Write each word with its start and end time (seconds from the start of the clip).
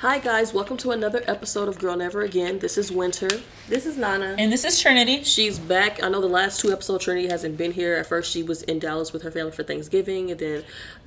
Hi 0.00 0.20
guys, 0.20 0.54
welcome 0.54 0.76
to 0.76 0.92
another 0.92 1.24
episode 1.26 1.66
of 1.66 1.80
Girl 1.80 1.96
Never 1.96 2.22
Again. 2.22 2.60
This 2.60 2.78
is 2.78 2.92
Winter. 2.92 3.28
This 3.68 3.84
is 3.84 3.96
Nana. 3.96 4.36
And 4.38 4.52
this 4.52 4.64
is 4.64 4.80
Trinity. 4.80 5.24
She's 5.24 5.58
back. 5.58 6.00
I 6.04 6.08
know 6.08 6.20
the 6.20 6.28
last 6.28 6.60
two 6.60 6.70
episodes 6.70 7.02
Trinity 7.02 7.26
hasn't 7.26 7.56
been 7.56 7.72
here. 7.72 7.96
At 7.96 8.06
first 8.06 8.30
she 8.30 8.44
was 8.44 8.62
in 8.62 8.78
Dallas 8.78 9.12
with 9.12 9.22
her 9.22 9.32
family 9.32 9.50
for 9.50 9.64
Thanksgiving 9.64 10.30
and 10.30 10.38
then 10.38 10.64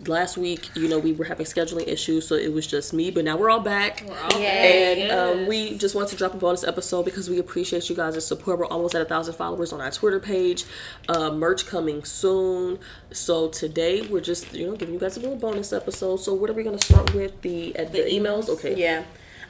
last 0.08 0.38
week, 0.38 0.70
you 0.76 0.90
know, 0.90 1.00
we 1.00 1.14
were 1.14 1.24
having 1.24 1.46
scheduling 1.46 1.88
issues, 1.88 2.28
so 2.28 2.36
it 2.36 2.52
was 2.52 2.68
just 2.68 2.92
me, 2.92 3.12
but 3.12 3.24
now 3.24 3.38
we're 3.38 3.50
all 3.50 3.62
back. 3.62 4.04
We're 4.06 4.20
all 4.20 4.38
Yay. 4.38 5.10
And 5.10 5.12
um, 5.12 5.48
we 5.48 5.78
just 5.78 5.96
want 5.96 6.10
to 6.10 6.18
drop 6.18 6.34
a 6.34 6.38
bonus 6.38 6.66
episode 6.66 7.04
because 7.04 7.30
we 7.30 7.40
appreciate 7.40 7.90
you 7.90 7.96
guys' 7.96 8.26
support. 8.28 8.60
We're 8.60 8.66
almost 8.66 8.94
at 8.94 9.02
a 9.02 9.06
thousand 9.06 9.36
followers 9.36 9.72
on 9.72 9.80
our 9.80 9.92
Twitter 9.92 10.20
page. 10.20 10.66
Uh, 11.08 11.32
merch 11.32 11.66
coming 11.66 12.04
soon. 12.04 12.78
So 13.12 13.48
today 13.48 14.02
we're 14.02 14.22
just 14.22 14.54
you 14.54 14.68
know 14.68 14.76
giving 14.76 14.94
you 14.94 15.00
guys 15.00 15.16
a 15.18 15.22
little 15.22 15.38
bonus 15.38 15.72
episode. 15.72 16.18
So 16.18 16.34
what 16.34 16.50
are 16.50 16.54
we 16.54 16.64
gonna 16.64 16.82
start 16.82 17.14
with? 17.14 17.42
The 17.42 17.76
at 17.78 17.92
the, 17.92 18.00
emails? 18.00 18.50
Okay. 18.50 18.81
Yeah. 18.82 19.04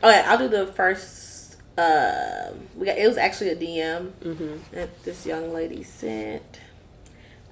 Okay, 0.03 0.23
I'll 0.25 0.37
do 0.37 0.49
the 0.49 0.67
first. 0.67 1.55
Uh, 1.77 2.51
we 2.75 2.85
got 2.85 2.97
it 2.97 3.07
was 3.07 3.17
actually 3.17 3.49
a 3.49 3.55
DM 3.55 4.11
that 4.71 5.03
this 5.03 5.25
young 5.25 5.53
lady 5.53 5.83
sent. 5.83 6.59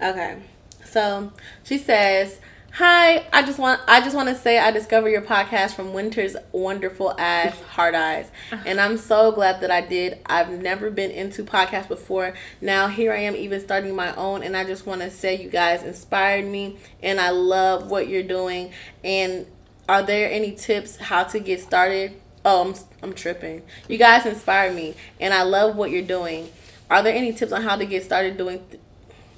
Okay, 0.01 0.41
so 0.83 1.31
she 1.63 1.77
says, 1.77 2.41
"Hi, 2.73 3.25
I 3.31 3.43
just 3.43 3.59
want 3.59 3.79
I 3.87 4.01
just 4.01 4.13
want 4.13 4.27
to 4.27 4.35
say 4.35 4.59
I 4.59 4.71
discovered 4.71 5.09
your 5.09 5.21
podcast 5.21 5.73
from 5.73 5.93
Winter's 5.93 6.35
wonderful 6.51 7.15
ass 7.17 7.57
Hard 7.69 7.95
Eyes, 7.95 8.29
and 8.65 8.81
I'm 8.81 8.97
so 8.97 9.31
glad 9.31 9.61
that 9.61 9.71
I 9.71 9.79
did. 9.79 10.17
I've 10.25 10.49
never 10.49 10.91
been 10.91 11.11
into 11.11 11.43
podcasts 11.43 11.87
before. 11.87 12.33
Now 12.59 12.89
here 12.89 13.13
I 13.13 13.19
am, 13.19 13.37
even 13.37 13.61
starting 13.61 13.95
my 13.95 14.13
own, 14.15 14.43
and 14.43 14.57
I 14.57 14.65
just 14.65 14.85
want 14.85 14.99
to 14.99 15.09
say 15.11 15.41
you 15.41 15.49
guys 15.49 15.83
inspired 15.83 16.45
me, 16.45 16.77
and 17.01 17.21
I 17.21 17.29
love 17.29 17.89
what 17.89 18.09
you're 18.09 18.23
doing. 18.23 18.71
And 19.01 19.45
are 19.89 20.03
there 20.03 20.31
any 20.31 20.53
tips 20.53 20.97
how 20.97 21.23
to 21.25 21.39
get 21.39 21.59
started? 21.61 22.13
Oh, 22.45 22.69
I'm, 22.69 22.75
I'm 23.03 23.13
tripping. 23.13 23.63
You 23.89 23.97
guys 23.97 24.25
inspire 24.25 24.71
me, 24.71 24.95
and 25.19 25.33
I 25.33 25.43
love 25.43 25.75
what 25.75 25.91
you're 25.91 26.01
doing. 26.03 26.49
Are 26.89 27.03
there 27.03 27.13
any 27.13 27.33
tips 27.33 27.51
on 27.51 27.63
how 27.63 27.75
to 27.75 27.85
get 27.85 28.03
started 28.03 28.37
doing? 28.37 28.63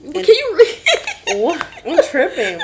Th- 0.04 0.26
Can 0.26 0.36
you 0.36 0.56
read? 0.58 0.78
What? 1.42 1.66
I'm 1.86 2.04
tripping. 2.04 2.60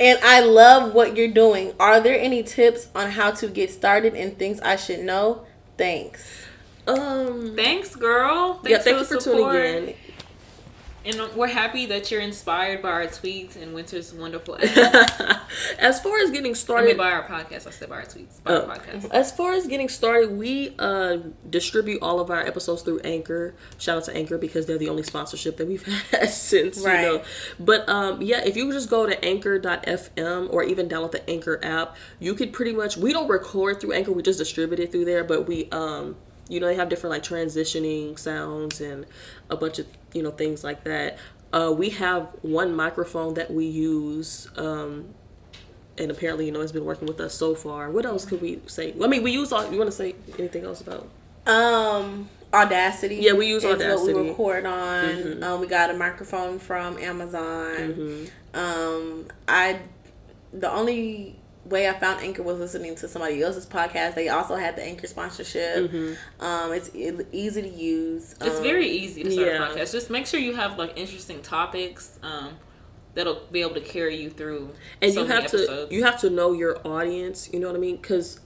And 0.00 0.18
I 0.22 0.40
love 0.40 0.94
what 0.94 1.16
you're 1.16 1.32
doing. 1.32 1.72
Are 1.80 2.00
there 2.00 2.18
any 2.18 2.42
tips 2.42 2.88
on 2.94 3.10
how 3.10 3.30
to 3.32 3.48
get 3.48 3.70
started 3.70 4.14
and 4.14 4.38
things 4.38 4.60
I 4.60 4.76
should 4.76 5.00
know? 5.00 5.46
Thanks. 5.76 6.46
um. 6.86 7.54
Thanks, 7.56 7.94
girl. 7.96 8.54
Thanks 8.54 8.70
Yeah, 8.70 8.78
thank 8.78 8.96
the 8.96 9.00
you 9.00 9.04
for 9.04 9.20
support. 9.20 9.52
tuning 9.54 9.88
in. 9.88 9.94
And 11.04 11.20
we're 11.36 11.46
happy 11.46 11.86
that 11.86 12.10
you're 12.10 12.20
inspired 12.20 12.82
by 12.82 12.90
our 12.90 13.06
tweets 13.06 13.56
and 13.60 13.72
Winter's 13.74 14.12
wonderful 14.12 14.58
ass. 14.62 15.40
as 15.78 16.00
far 16.00 16.18
as 16.18 16.28
getting 16.30 16.46
I 16.46 16.48
mean, 16.48 16.54
started, 16.54 16.96
by 16.98 17.12
our 17.12 17.26
podcast. 17.26 17.66
I 17.66 17.70
said 17.70 17.88
by 17.88 17.96
our 17.96 18.02
tweets. 18.02 18.42
By 18.42 18.52
Oh. 18.52 18.66
our 18.66 18.76
podcast. 18.76 19.10
As 19.10 19.32
far 19.32 19.52
as 19.52 19.66
getting 19.66 19.88
started, 19.88 20.32
we 20.32 20.74
uh, 20.78 21.18
distribute 21.48 22.02
all 22.02 22.20
of 22.20 22.30
our 22.30 22.40
episodes 22.46 22.82
through 22.82 23.00
Anchor. 23.00 23.54
Shout 23.78 23.98
out 23.98 24.04
to 24.04 24.14
Anchor 24.16 24.36
because 24.38 24.66
they're 24.66 24.76
the 24.76 24.88
only 24.88 25.02
sponsorship 25.04 25.56
that 25.56 25.66
we've 25.68 25.84
had 26.10 26.28
since, 26.30 26.80
Right. 26.84 27.00
you 27.00 27.06
know. 27.18 27.22
But 27.58 27.88
um, 27.88 28.20
yeah, 28.20 28.44
if 28.44 28.56
you 28.56 28.70
just 28.72 28.90
go 28.90 29.06
to 29.06 29.24
anchor.fm 29.24 30.52
or 30.52 30.62
even 30.64 30.88
download 30.88 31.12
the 31.12 31.30
Anchor 31.30 31.58
app, 31.62 31.96
you 32.18 32.34
could 32.34 32.52
pretty 32.52 32.72
much, 32.72 32.96
we 32.96 33.12
don't 33.12 33.28
record 33.28 33.80
through 33.80 33.92
Anchor, 33.92 34.12
we 34.12 34.22
just 34.22 34.38
distribute 34.38 34.80
it 34.80 34.92
through 34.92 35.04
there, 35.06 35.24
but 35.24 35.46
we, 35.46 35.68
um, 35.70 36.16
you 36.48 36.60
know, 36.60 36.66
they 36.66 36.74
have 36.76 36.88
different 36.88 37.12
like 37.12 37.22
transitioning 37.22 38.18
sounds 38.18 38.80
and 38.80 39.06
a 39.50 39.56
bunch 39.56 39.78
of, 39.78 39.86
you 40.12 40.22
know, 40.22 40.30
things 40.30 40.64
like 40.64 40.84
that. 40.84 41.18
Uh, 41.52 41.72
we 41.76 41.90
have 41.90 42.34
one 42.42 42.74
microphone 42.74 43.34
that 43.34 43.50
we 43.50 43.66
use 43.66 44.48
um, 44.56 45.14
and 45.96 46.10
apparently 46.10 46.46
you 46.46 46.52
know 46.52 46.60
it's 46.60 46.72
been 46.72 46.84
working 46.84 47.08
with 47.08 47.20
us 47.20 47.34
so 47.34 47.54
far 47.54 47.90
what 47.90 48.04
else 48.04 48.24
could 48.24 48.40
we 48.40 48.60
say 48.66 48.94
i 49.02 49.06
mean 49.06 49.22
we 49.22 49.32
use 49.32 49.50
all 49.50 49.68
you 49.72 49.78
want 49.78 49.90
to 49.90 49.96
say 49.96 50.14
anything 50.38 50.64
else 50.64 50.80
about 50.80 51.08
Um, 51.46 52.28
Audacity. 52.52 53.16
Yeah, 53.16 53.32
we 53.32 53.46
use 53.46 53.64
is 53.64 53.78
what 53.78 54.06
we 54.06 54.28
record 54.28 54.64
on. 54.64 55.04
Mhm. 55.04 55.42
Um, 55.42 55.60
we 55.60 55.66
got 55.66 55.90
a 55.90 55.94
microphone 55.94 56.58
from 56.58 56.98
Amazon. 56.98 57.76
Mm-hmm. 57.76 58.58
Um, 58.58 59.26
I 59.46 59.80
the 60.52 60.70
only 60.70 61.37
way 61.68 61.88
I 61.88 61.92
found 61.98 62.20
Anchor 62.22 62.42
was 62.42 62.58
listening 62.58 62.94
to 62.96 63.08
somebody 63.08 63.42
else's 63.42 63.66
podcast. 63.66 64.14
They 64.14 64.28
also 64.28 64.56
had 64.56 64.76
the 64.76 64.82
Anchor 64.82 65.06
sponsorship. 65.06 65.92
Um, 66.40 66.72
it's 66.72 66.94
e- 66.94 67.12
easy 67.32 67.62
to 67.62 67.68
use. 67.68 68.34
It's 68.40 68.56
Um, 68.58 68.62
very 68.62 68.86
easy 68.88 69.22
to 69.24 69.30
start 69.30 69.46
yeah. 69.46 69.66
a 69.72 69.76
podcast. 69.76 69.92
Just 69.92 70.10
make 70.10 70.26
sure 70.26 70.40
you 70.40 70.54
have 70.56 70.78
like 70.78 70.92
interesting 70.96 71.42
topics 71.42 72.18
um, 72.22 72.54
that'll 73.14 73.42
be 73.50 73.60
able 73.62 73.74
to 73.74 73.80
carry 73.80 74.16
you 74.16 74.30
through. 74.30 74.70
and 75.02 75.12
so 75.12 75.22
you 75.22 75.28
many 75.28 75.42
have 75.42 75.50
to 75.50 75.56
episodes. 75.58 75.92
you 75.92 76.04
have 76.04 76.20
to 76.20 76.30
know 76.30 76.52
your 76.52 76.78
audience 76.86 77.50
you 77.52 77.58
know 77.58 77.66
what 77.66 77.74
i 77.76 77.78
mean 77.80 77.96
because 77.96 78.38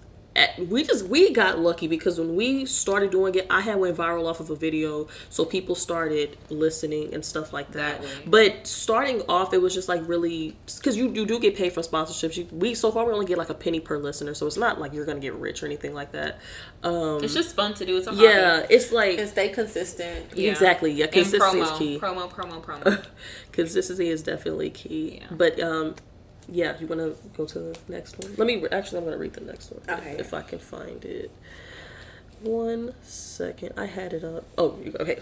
we 0.58 0.82
just 0.82 1.06
we 1.06 1.32
got 1.32 1.58
lucky 1.58 1.86
because 1.86 2.18
when 2.18 2.34
we 2.34 2.64
started 2.64 3.10
doing 3.10 3.34
it 3.34 3.46
i 3.50 3.60
had 3.60 3.76
went 3.76 3.96
viral 3.96 4.26
off 4.28 4.40
of 4.40 4.48
a 4.50 4.56
video 4.56 5.06
so 5.28 5.44
people 5.44 5.74
started 5.74 6.36
listening 6.48 7.12
and 7.12 7.24
stuff 7.24 7.52
like 7.52 7.70
that, 7.72 8.00
That 8.00 8.30
but 8.30 8.66
starting 8.66 9.22
off 9.28 9.52
it 9.52 9.60
was 9.60 9.74
just 9.74 9.88
like 9.88 10.06
really 10.08 10.56
because 10.78 10.96
you, 10.96 11.10
you 11.12 11.26
do 11.26 11.38
get 11.38 11.56
paid 11.56 11.72
for 11.72 11.80
sponsorships 11.82 12.36
you, 12.36 12.46
we 12.50 12.74
so 12.74 12.90
far 12.90 13.04
we 13.06 13.12
only 13.12 13.26
get 13.26 13.38
like 13.38 13.50
a 13.50 13.54
penny 13.54 13.80
per 13.80 13.98
listener 13.98 14.34
so 14.34 14.46
it's 14.46 14.56
not 14.56 14.80
like 14.80 14.92
you're 14.94 15.04
gonna 15.04 15.20
get 15.20 15.34
rich 15.34 15.62
or 15.62 15.66
anything 15.66 15.92
like 15.94 16.12
that 16.12 16.38
um 16.82 17.22
It's 17.22 17.34
just 17.34 17.54
fun 17.54 17.74
to 17.74 17.84
do. 17.86 17.96
It's 17.98 18.06
a 18.06 18.10
hobby. 18.10 18.22
yeah 18.24 18.66
it's 18.70 18.90
like 18.90 19.18
and 19.18 19.28
stay 19.28 19.48
consistent. 19.50 20.26
Yeah. 20.34 20.50
Exactly, 20.50 20.92
yeah, 20.92 21.04
And 21.04 21.12
consistency 21.14 21.58
promo, 21.58 21.72
is 21.72 21.78
key. 21.78 21.98
Promo, 21.98 22.30
promo, 22.30 22.62
promo. 22.62 23.04
consistency 23.52 24.08
is 24.08 24.22
definitely 24.22 24.70
key. 24.70 25.18
Yeah. 25.20 25.26
But 25.30 25.60
um, 25.60 25.94
yeah, 26.48 26.78
you 26.80 26.86
want 26.86 27.00
to 27.00 27.16
go 27.36 27.44
to 27.46 27.58
the 27.58 27.78
next 27.88 28.18
one? 28.18 28.34
Let 28.36 28.46
me 28.46 28.64
actually. 28.70 28.98
I'm 28.98 29.04
gonna 29.04 29.16
read 29.18 29.32
the 29.34 29.40
next 29.42 29.70
one. 29.72 29.82
Okay. 29.98 30.16
If 30.18 30.34
I 30.34 30.42
can 30.42 30.58
find 30.58 31.04
it. 31.04 31.30
One 32.42 32.94
second, 33.02 33.74
I 33.76 33.86
had 33.86 34.12
it 34.12 34.24
up. 34.24 34.44
Oh, 34.58 34.76
you- 34.82 34.96
okay. 34.98 35.20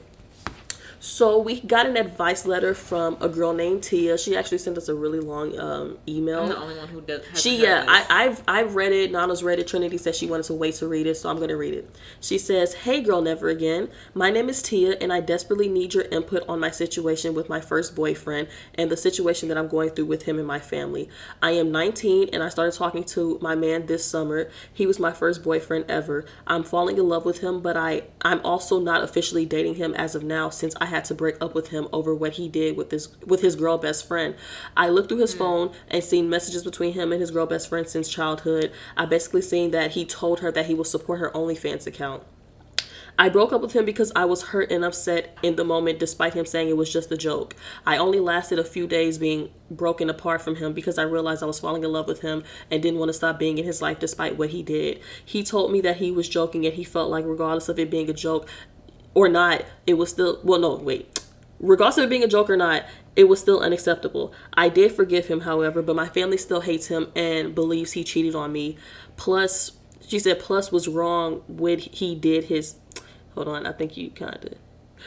So 1.02 1.38
we 1.38 1.62
got 1.62 1.86
an 1.86 1.96
advice 1.96 2.44
letter 2.44 2.74
from 2.74 3.16
a 3.22 3.28
girl 3.28 3.54
named 3.54 3.82
Tia. 3.82 4.18
She 4.18 4.36
actually 4.36 4.58
sent 4.58 4.76
us 4.76 4.86
a 4.86 4.94
really 4.94 5.18
long 5.18 5.58
um, 5.58 5.96
email. 6.06 6.42
I'm 6.42 6.48
the 6.50 6.58
only 6.58 6.76
one 6.76 6.88
who 6.88 7.00
does. 7.00 7.24
She 7.34 7.56
yeah. 7.62 7.86
I, 7.88 8.04
I've 8.10 8.42
I've 8.46 8.74
read 8.74 8.92
it. 8.92 9.10
Nana's 9.10 9.42
read 9.42 9.58
it. 9.58 9.66
Trinity 9.66 9.96
said 9.96 10.14
she 10.14 10.26
wanted 10.26 10.42
to 10.44 10.54
wait 10.54 10.74
to 10.74 10.86
read 10.86 11.06
it, 11.06 11.14
so 11.16 11.30
I'm 11.30 11.40
gonna 11.40 11.56
read 11.56 11.72
it. 11.72 11.96
She 12.20 12.36
says, 12.36 12.74
"Hey, 12.74 13.00
girl, 13.00 13.22
never 13.22 13.48
again. 13.48 13.88
My 14.12 14.30
name 14.30 14.50
is 14.50 14.60
Tia, 14.60 14.98
and 15.00 15.10
I 15.10 15.20
desperately 15.20 15.68
need 15.68 15.94
your 15.94 16.04
input 16.04 16.46
on 16.46 16.60
my 16.60 16.70
situation 16.70 17.32
with 17.32 17.48
my 17.48 17.62
first 17.62 17.96
boyfriend 17.96 18.48
and 18.74 18.90
the 18.90 18.96
situation 18.98 19.48
that 19.48 19.56
I'm 19.56 19.68
going 19.68 19.90
through 19.90 20.04
with 20.04 20.24
him 20.24 20.36
and 20.36 20.46
my 20.46 20.60
family. 20.60 21.08
I 21.40 21.52
am 21.52 21.72
19, 21.72 22.28
and 22.30 22.42
I 22.42 22.50
started 22.50 22.76
talking 22.76 23.04
to 23.04 23.38
my 23.40 23.54
man 23.54 23.86
this 23.86 24.04
summer. 24.04 24.50
He 24.70 24.86
was 24.86 24.98
my 24.98 25.12
first 25.12 25.42
boyfriend 25.42 25.86
ever. 25.88 26.26
I'm 26.46 26.62
falling 26.62 26.98
in 26.98 27.08
love 27.08 27.24
with 27.24 27.40
him, 27.40 27.62
but 27.62 27.74
I 27.74 28.02
I'm 28.20 28.44
also 28.44 28.78
not 28.78 29.02
officially 29.02 29.46
dating 29.46 29.76
him 29.76 29.94
as 29.94 30.14
of 30.14 30.22
now 30.22 30.50
since 30.50 30.74
I 30.78 30.89
had 30.90 31.04
to 31.06 31.14
break 31.14 31.36
up 31.40 31.54
with 31.54 31.68
him 31.68 31.88
over 31.92 32.14
what 32.14 32.34
he 32.34 32.48
did 32.48 32.76
with 32.76 32.90
his 32.90 33.08
with 33.24 33.40
his 33.40 33.56
girl 33.56 33.78
best 33.78 34.06
friend. 34.06 34.34
I 34.76 34.88
looked 34.88 35.08
through 35.08 35.18
his 35.18 35.32
hmm. 35.32 35.38
phone 35.38 35.72
and 35.88 36.04
seen 36.04 36.28
messages 36.28 36.64
between 36.64 36.92
him 36.92 37.12
and 37.12 37.20
his 37.20 37.30
girl 37.30 37.46
best 37.46 37.68
friend 37.68 37.88
since 37.88 38.08
childhood. 38.08 38.72
I 38.96 39.06
basically 39.06 39.42
seen 39.42 39.70
that 39.70 39.92
he 39.92 40.04
told 40.04 40.40
her 40.40 40.52
that 40.52 40.66
he 40.66 40.74
will 40.74 40.84
support 40.84 41.20
her 41.20 41.30
OnlyFans 41.30 41.86
account. 41.86 42.22
I 43.20 43.28
broke 43.28 43.52
up 43.52 43.60
with 43.60 43.74
him 43.74 43.84
because 43.84 44.10
I 44.16 44.24
was 44.24 44.44
hurt 44.44 44.72
and 44.72 44.82
upset 44.82 45.36
in 45.42 45.56
the 45.56 45.64
moment, 45.64 45.98
despite 45.98 46.32
him 46.32 46.46
saying 46.46 46.70
it 46.70 46.76
was 46.78 46.90
just 46.90 47.12
a 47.12 47.18
joke. 47.18 47.54
I 47.84 47.98
only 47.98 48.18
lasted 48.18 48.58
a 48.58 48.64
few 48.64 48.86
days 48.86 49.18
being 49.18 49.50
broken 49.70 50.08
apart 50.08 50.40
from 50.40 50.56
him 50.56 50.72
because 50.72 50.96
I 50.96 51.02
realized 51.02 51.42
I 51.42 51.46
was 51.46 51.60
falling 51.60 51.84
in 51.84 51.92
love 51.92 52.08
with 52.08 52.22
him 52.22 52.42
and 52.70 52.82
didn't 52.82 52.98
want 52.98 53.10
to 53.10 53.12
stop 53.12 53.38
being 53.38 53.58
in 53.58 53.66
his 53.66 53.82
life 53.82 53.98
despite 53.98 54.38
what 54.38 54.50
he 54.50 54.62
did. 54.62 55.00
He 55.22 55.42
told 55.42 55.70
me 55.70 55.82
that 55.82 55.98
he 55.98 56.10
was 56.10 56.30
joking 56.30 56.64
and 56.64 56.74
he 56.74 56.82
felt 56.82 57.10
like, 57.10 57.26
regardless 57.26 57.68
of 57.68 57.78
it 57.78 57.90
being 57.90 58.08
a 58.08 58.14
joke 58.14 58.48
or 59.14 59.28
not, 59.28 59.64
it 59.86 59.94
was 59.94 60.10
still, 60.10 60.40
well, 60.42 60.60
no, 60.60 60.74
wait. 60.74 61.20
Regardless 61.58 61.98
of 61.98 62.08
being 62.08 62.24
a 62.24 62.28
joke 62.28 62.48
or 62.48 62.56
not, 62.56 62.84
it 63.16 63.24
was 63.24 63.40
still 63.40 63.60
unacceptable. 63.60 64.32
I 64.54 64.68
did 64.68 64.92
forgive 64.92 65.26
him, 65.26 65.40
however, 65.40 65.82
but 65.82 65.96
my 65.96 66.08
family 66.08 66.36
still 66.36 66.62
hates 66.62 66.86
him 66.86 67.12
and 67.14 67.54
believes 67.54 67.92
he 67.92 68.04
cheated 68.04 68.34
on 68.34 68.52
me. 68.52 68.76
Plus, 69.16 69.72
she 70.06 70.18
said, 70.18 70.38
plus 70.38 70.72
was 70.72 70.88
wrong 70.88 71.42
when 71.48 71.78
he 71.78 72.14
did 72.14 72.44
his. 72.44 72.76
Hold 73.34 73.48
on, 73.48 73.66
I 73.66 73.72
think 73.72 73.96
you 73.96 74.10
kind 74.10 74.44
of. 74.44 74.54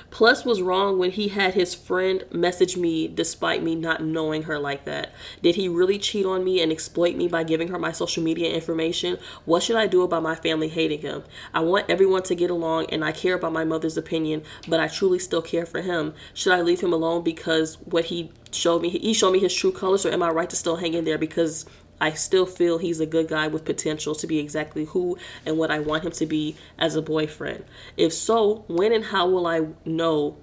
Plus 0.10 0.46
was 0.46 0.62
wrong 0.62 0.98
when 0.98 1.12
he 1.12 1.30
had 1.30 1.54
his 1.54 1.74
friend 1.76 2.24
message 2.32 2.78
me 2.78 3.08
despite 3.08 3.64
me 3.64 3.76
not 3.76 4.04
knowing 4.04 4.44
her 4.44 4.60
like 4.60 4.86
that. 4.86 5.14
Did 5.42 5.56
he 5.56 5.68
really 5.68 5.98
cheat 5.98 6.26
on 6.26 6.44
me 6.44 6.62
and 6.62 6.72
exploit 6.72 7.16
me 7.16 7.28
by 7.28 7.44
giving 7.44 7.70
her 7.70 7.80
my 7.80 7.92
social 7.92 8.24
media 8.24 8.54
information? 8.54 9.18
What 9.46 9.64
should 9.64 9.76
I 9.76 9.88
do 9.88 10.02
about 10.02 10.24
my 10.24 10.36
family 10.36 10.68
hating 10.68 11.02
him? 11.02 11.24
I 11.54 11.62
want 11.62 11.90
everyone 11.90 12.24
to 12.24 12.36
get 12.36 12.50
along 12.50 12.88
and 12.88 13.04
I 13.04 13.12
care 13.12 13.36
about 13.36 13.54
my 13.54 13.64
mother's 13.64 13.98
opinion, 13.98 14.44
but 14.68 14.80
I 14.80 14.88
truly 14.88 15.20
still 15.20 15.42
care 15.42 15.66
for 15.66 15.82
him. 15.82 16.14
Should 16.34 16.54
I 16.54 16.62
leave 16.62 16.82
him 16.82 16.94
alone 16.94 17.24
because 17.24 17.76
what 17.86 18.06
he 18.06 18.32
showed 18.52 18.82
me 18.82 18.90
he 18.90 19.14
showed 19.14 19.32
me 19.32 19.40
his 19.40 19.54
true 19.54 19.72
colors 19.72 20.06
or 20.06 20.12
am 20.12 20.22
I 20.22 20.30
right 20.30 20.50
to 20.50 20.56
still 20.56 20.76
hang 20.76 20.94
in 20.94 21.06
there 21.06 21.18
because 21.18 21.66
I 22.04 22.12
still 22.12 22.46
feel 22.46 22.80
he's 22.80 23.00
a 23.00 23.06
good 23.06 23.30
guy 23.30 23.48
with 23.48 23.64
potential 23.64 24.14
to 24.14 24.28
be 24.28 24.38
exactly 24.38 24.84
who 24.84 25.18
and 25.46 25.58
what 25.58 25.72
I 25.72 25.80
want 25.80 26.04
him 26.04 26.12
to 26.12 26.26
be 26.26 26.58
as 26.78 26.98
a 26.98 27.02
boyfriend. 27.02 27.64
If 27.96 28.12
so, 28.12 28.66
when 28.68 28.92
and 28.92 29.06
how 29.06 29.30
will 29.30 29.48
I 29.48 29.68
know 29.86 30.36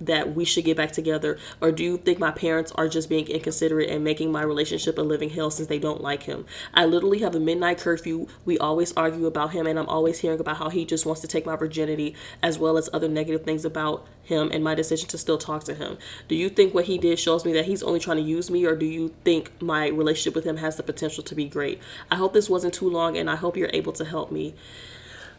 that 0.00 0.34
we 0.34 0.44
should 0.44 0.64
get 0.64 0.76
back 0.76 0.92
together? 0.92 1.38
Or 1.60 1.72
do 1.72 1.84
you 1.84 1.96
think 1.96 2.18
my 2.18 2.30
parents 2.30 2.72
are 2.72 2.88
just 2.88 3.08
being 3.08 3.26
inconsiderate 3.28 3.90
and 3.90 4.04
making 4.04 4.32
my 4.32 4.42
relationship 4.42 4.98
a 4.98 5.02
living 5.02 5.30
hell 5.30 5.50
since 5.50 5.68
they 5.68 5.78
don't 5.78 6.00
like 6.00 6.24
him? 6.24 6.46
I 6.72 6.84
literally 6.84 7.20
have 7.20 7.34
a 7.34 7.40
midnight 7.40 7.78
curfew. 7.78 8.26
We 8.44 8.58
always 8.58 8.92
argue 8.92 9.26
about 9.26 9.52
him 9.52 9.66
and 9.66 9.78
i'm 9.78 9.88
always 9.88 10.20
hearing 10.20 10.40
about 10.40 10.56
how 10.56 10.70
he 10.70 10.84
just 10.84 11.06
wants 11.06 11.20
to 11.22 11.26
take 11.26 11.46
my 11.46 11.56
virginity 11.56 12.14
as 12.42 12.58
well 12.58 12.76
as 12.76 12.88
other 12.92 13.08
negative 13.08 13.44
things 13.44 13.64
about 13.64 14.06
him 14.22 14.50
and 14.52 14.64
my 14.64 14.74
decision 14.74 15.08
to 15.08 15.18
still 15.18 15.38
talk 15.38 15.64
to 15.64 15.74
him. 15.74 15.98
Do 16.28 16.34
you 16.34 16.48
think 16.48 16.74
what 16.74 16.86
he 16.86 16.98
did 16.98 17.18
shows 17.18 17.44
me 17.44 17.52
that 17.52 17.66
he's 17.66 17.82
only 17.82 18.00
trying 18.00 18.16
to 18.18 18.22
use 18.22 18.50
me 18.50 18.64
or 18.64 18.74
do 18.74 18.86
you 18.86 19.14
think 19.24 19.60
my 19.62 19.88
relationship 19.88 20.34
with 20.34 20.44
him 20.44 20.56
has 20.58 20.76
the 20.76 20.82
potential 20.82 21.22
to 21.24 21.34
be 21.34 21.46
great? 21.46 21.80
I 22.10 22.16
hope 22.16 22.32
this 22.32 22.50
wasn't 22.50 22.74
too 22.74 22.88
long 22.88 23.16
and 23.16 23.30
i 23.30 23.36
hope 23.36 23.56
you're 23.56 23.70
able 23.72 23.92
to 23.92 24.04
help 24.04 24.32
me 24.32 24.54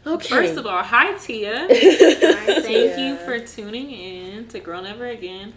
Okay. 0.06 0.28
First 0.28 0.56
of 0.56 0.66
all, 0.66 0.82
hi 0.82 1.14
Tia. 1.18 1.66
hi, 1.68 2.60
Thank 2.60 2.98
you 2.98 3.16
for 3.16 3.40
tuning 3.40 3.90
in 3.90 4.46
to 4.48 4.60
Girl 4.60 4.80
Never 4.80 5.06
Again. 5.06 5.52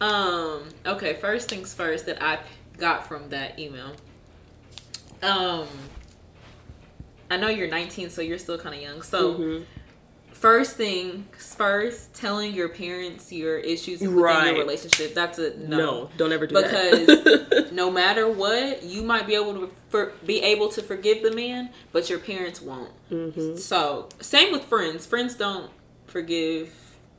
Um, 0.00 0.64
okay, 0.84 1.14
first 1.14 1.48
things 1.48 1.74
first 1.74 2.06
that 2.06 2.22
I 2.22 2.40
got 2.76 3.06
from 3.06 3.28
that 3.30 3.58
email. 3.58 3.92
Um, 5.22 5.66
I 7.30 7.36
know 7.36 7.48
you're 7.48 7.68
19, 7.68 8.10
so 8.10 8.20
you're 8.20 8.38
still 8.38 8.58
kind 8.58 8.74
of 8.74 8.82
young. 8.82 9.02
So, 9.02 9.34
mm-hmm 9.34 9.77
first 10.32 10.76
thing 10.76 11.26
first, 11.36 12.14
telling 12.14 12.54
your 12.54 12.68
parents 12.68 13.32
your 13.32 13.58
issues 13.58 14.00
within 14.00 14.16
right. 14.16 14.46
your 14.46 14.58
relationship. 14.58 15.14
That's 15.14 15.38
a 15.38 15.56
no. 15.58 15.76
No, 15.76 16.10
don't 16.16 16.32
ever 16.32 16.46
do 16.46 16.54
because 16.54 17.06
that. 17.06 17.46
Because 17.48 17.72
no 17.72 17.90
matter 17.90 18.30
what, 18.30 18.82
you 18.82 19.02
might 19.02 19.26
be 19.26 19.34
able 19.34 19.54
to 19.54 19.72
for, 19.88 20.12
be 20.24 20.40
able 20.40 20.68
to 20.70 20.82
forgive 20.82 21.22
the 21.22 21.32
man, 21.32 21.70
but 21.92 22.08
your 22.08 22.18
parents 22.18 22.62
won't. 22.62 22.92
Mm-hmm. 23.10 23.56
So 23.56 24.08
same 24.20 24.52
with 24.52 24.64
friends. 24.64 25.06
Friends 25.06 25.34
don't 25.34 25.70
forgive 26.06 26.72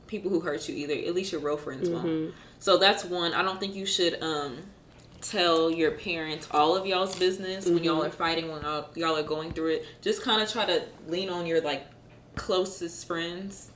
people 0.06 0.30
who 0.30 0.40
hurt 0.40 0.68
you 0.68 0.74
either. 0.74 0.94
At 0.94 1.14
least 1.14 1.32
your 1.32 1.40
real 1.40 1.56
friends 1.56 1.88
mm-hmm. 1.88 2.06
won't. 2.06 2.34
So 2.58 2.78
that's 2.78 3.04
one. 3.04 3.34
I 3.34 3.42
don't 3.42 3.60
think 3.60 3.74
you 3.74 3.86
should 3.86 4.20
um 4.22 4.58
tell 5.20 5.70
your 5.70 5.90
parents 5.90 6.48
all 6.50 6.74
of 6.74 6.86
y'all's 6.86 7.18
business 7.18 7.66
mm-hmm. 7.66 7.74
when 7.74 7.84
y'all 7.84 7.96
mm-hmm. 7.98 8.06
are 8.06 8.10
fighting 8.10 8.50
when 8.50 8.62
y'all 8.94 9.16
are 9.16 9.22
going 9.22 9.52
through 9.52 9.66
it 9.66 9.86
just 10.00 10.22
kind 10.22 10.40
of 10.40 10.50
try 10.50 10.64
to 10.64 10.82
lean 11.08 11.28
on 11.28 11.44
your 11.44 11.60
like 11.60 11.86
closest 12.34 13.06
friends 13.06 13.70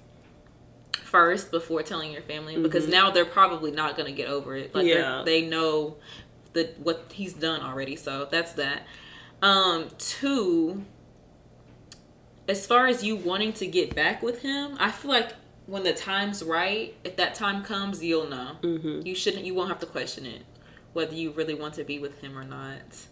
first 0.93 1.51
before 1.51 1.83
telling 1.83 2.13
your 2.13 2.23
family 2.23 2.55
mm-hmm. 2.55 2.63
because 2.63 2.89
now 2.89 3.11
they're 3.11 3.25
probably 3.25 3.71
not 3.71 3.97
going 3.97 4.07
to 4.07 4.17
get 4.17 4.29
over 4.29 4.57
it. 4.57 4.75
Like 4.75 4.87
yeah. 4.87 5.23
they 5.25 5.43
know 5.43 5.97
that 6.55 6.79
what 6.81 7.13
he's 7.13 7.35
done 7.35 7.61
already. 7.61 7.97
So 7.97 8.27
that's 8.31 8.53
that. 8.55 8.87
Um, 9.43 9.89
two, 9.99 10.85
as 12.49 12.67
far 12.67 12.87
as 12.87 13.05
you 13.05 13.17
wanting 13.17 13.53
to 13.55 13.67
get 13.67 13.95
back 13.95 14.23
with 14.23 14.43
him, 14.43 14.77
I 14.79 14.91
feel 14.91 15.11
like 15.11 15.35
when 15.67 15.83
the 15.83 15.93
time's 15.93 16.43
right, 16.43 16.95
if 17.05 17.17
that 17.17 17.35
time 17.35 17.63
comes, 17.63 18.03
you'll 18.03 18.29
know. 18.29 18.57
Mm-hmm. 18.63 19.07
You 19.07 19.15
shouldn't. 19.15 19.45
You 19.45 19.55
won't 19.55 19.69
have 19.69 19.81
to 19.81 19.87
question 19.87 20.27
it 20.27 20.43
whether 20.95 21.15
you 21.15 21.33
really 21.33 21.55
want 21.55 21.75
to 21.75 21.85
be 21.85 21.99
with 21.99 22.21
him 22.21 22.39
or 22.39 22.45
not. 22.45 23.07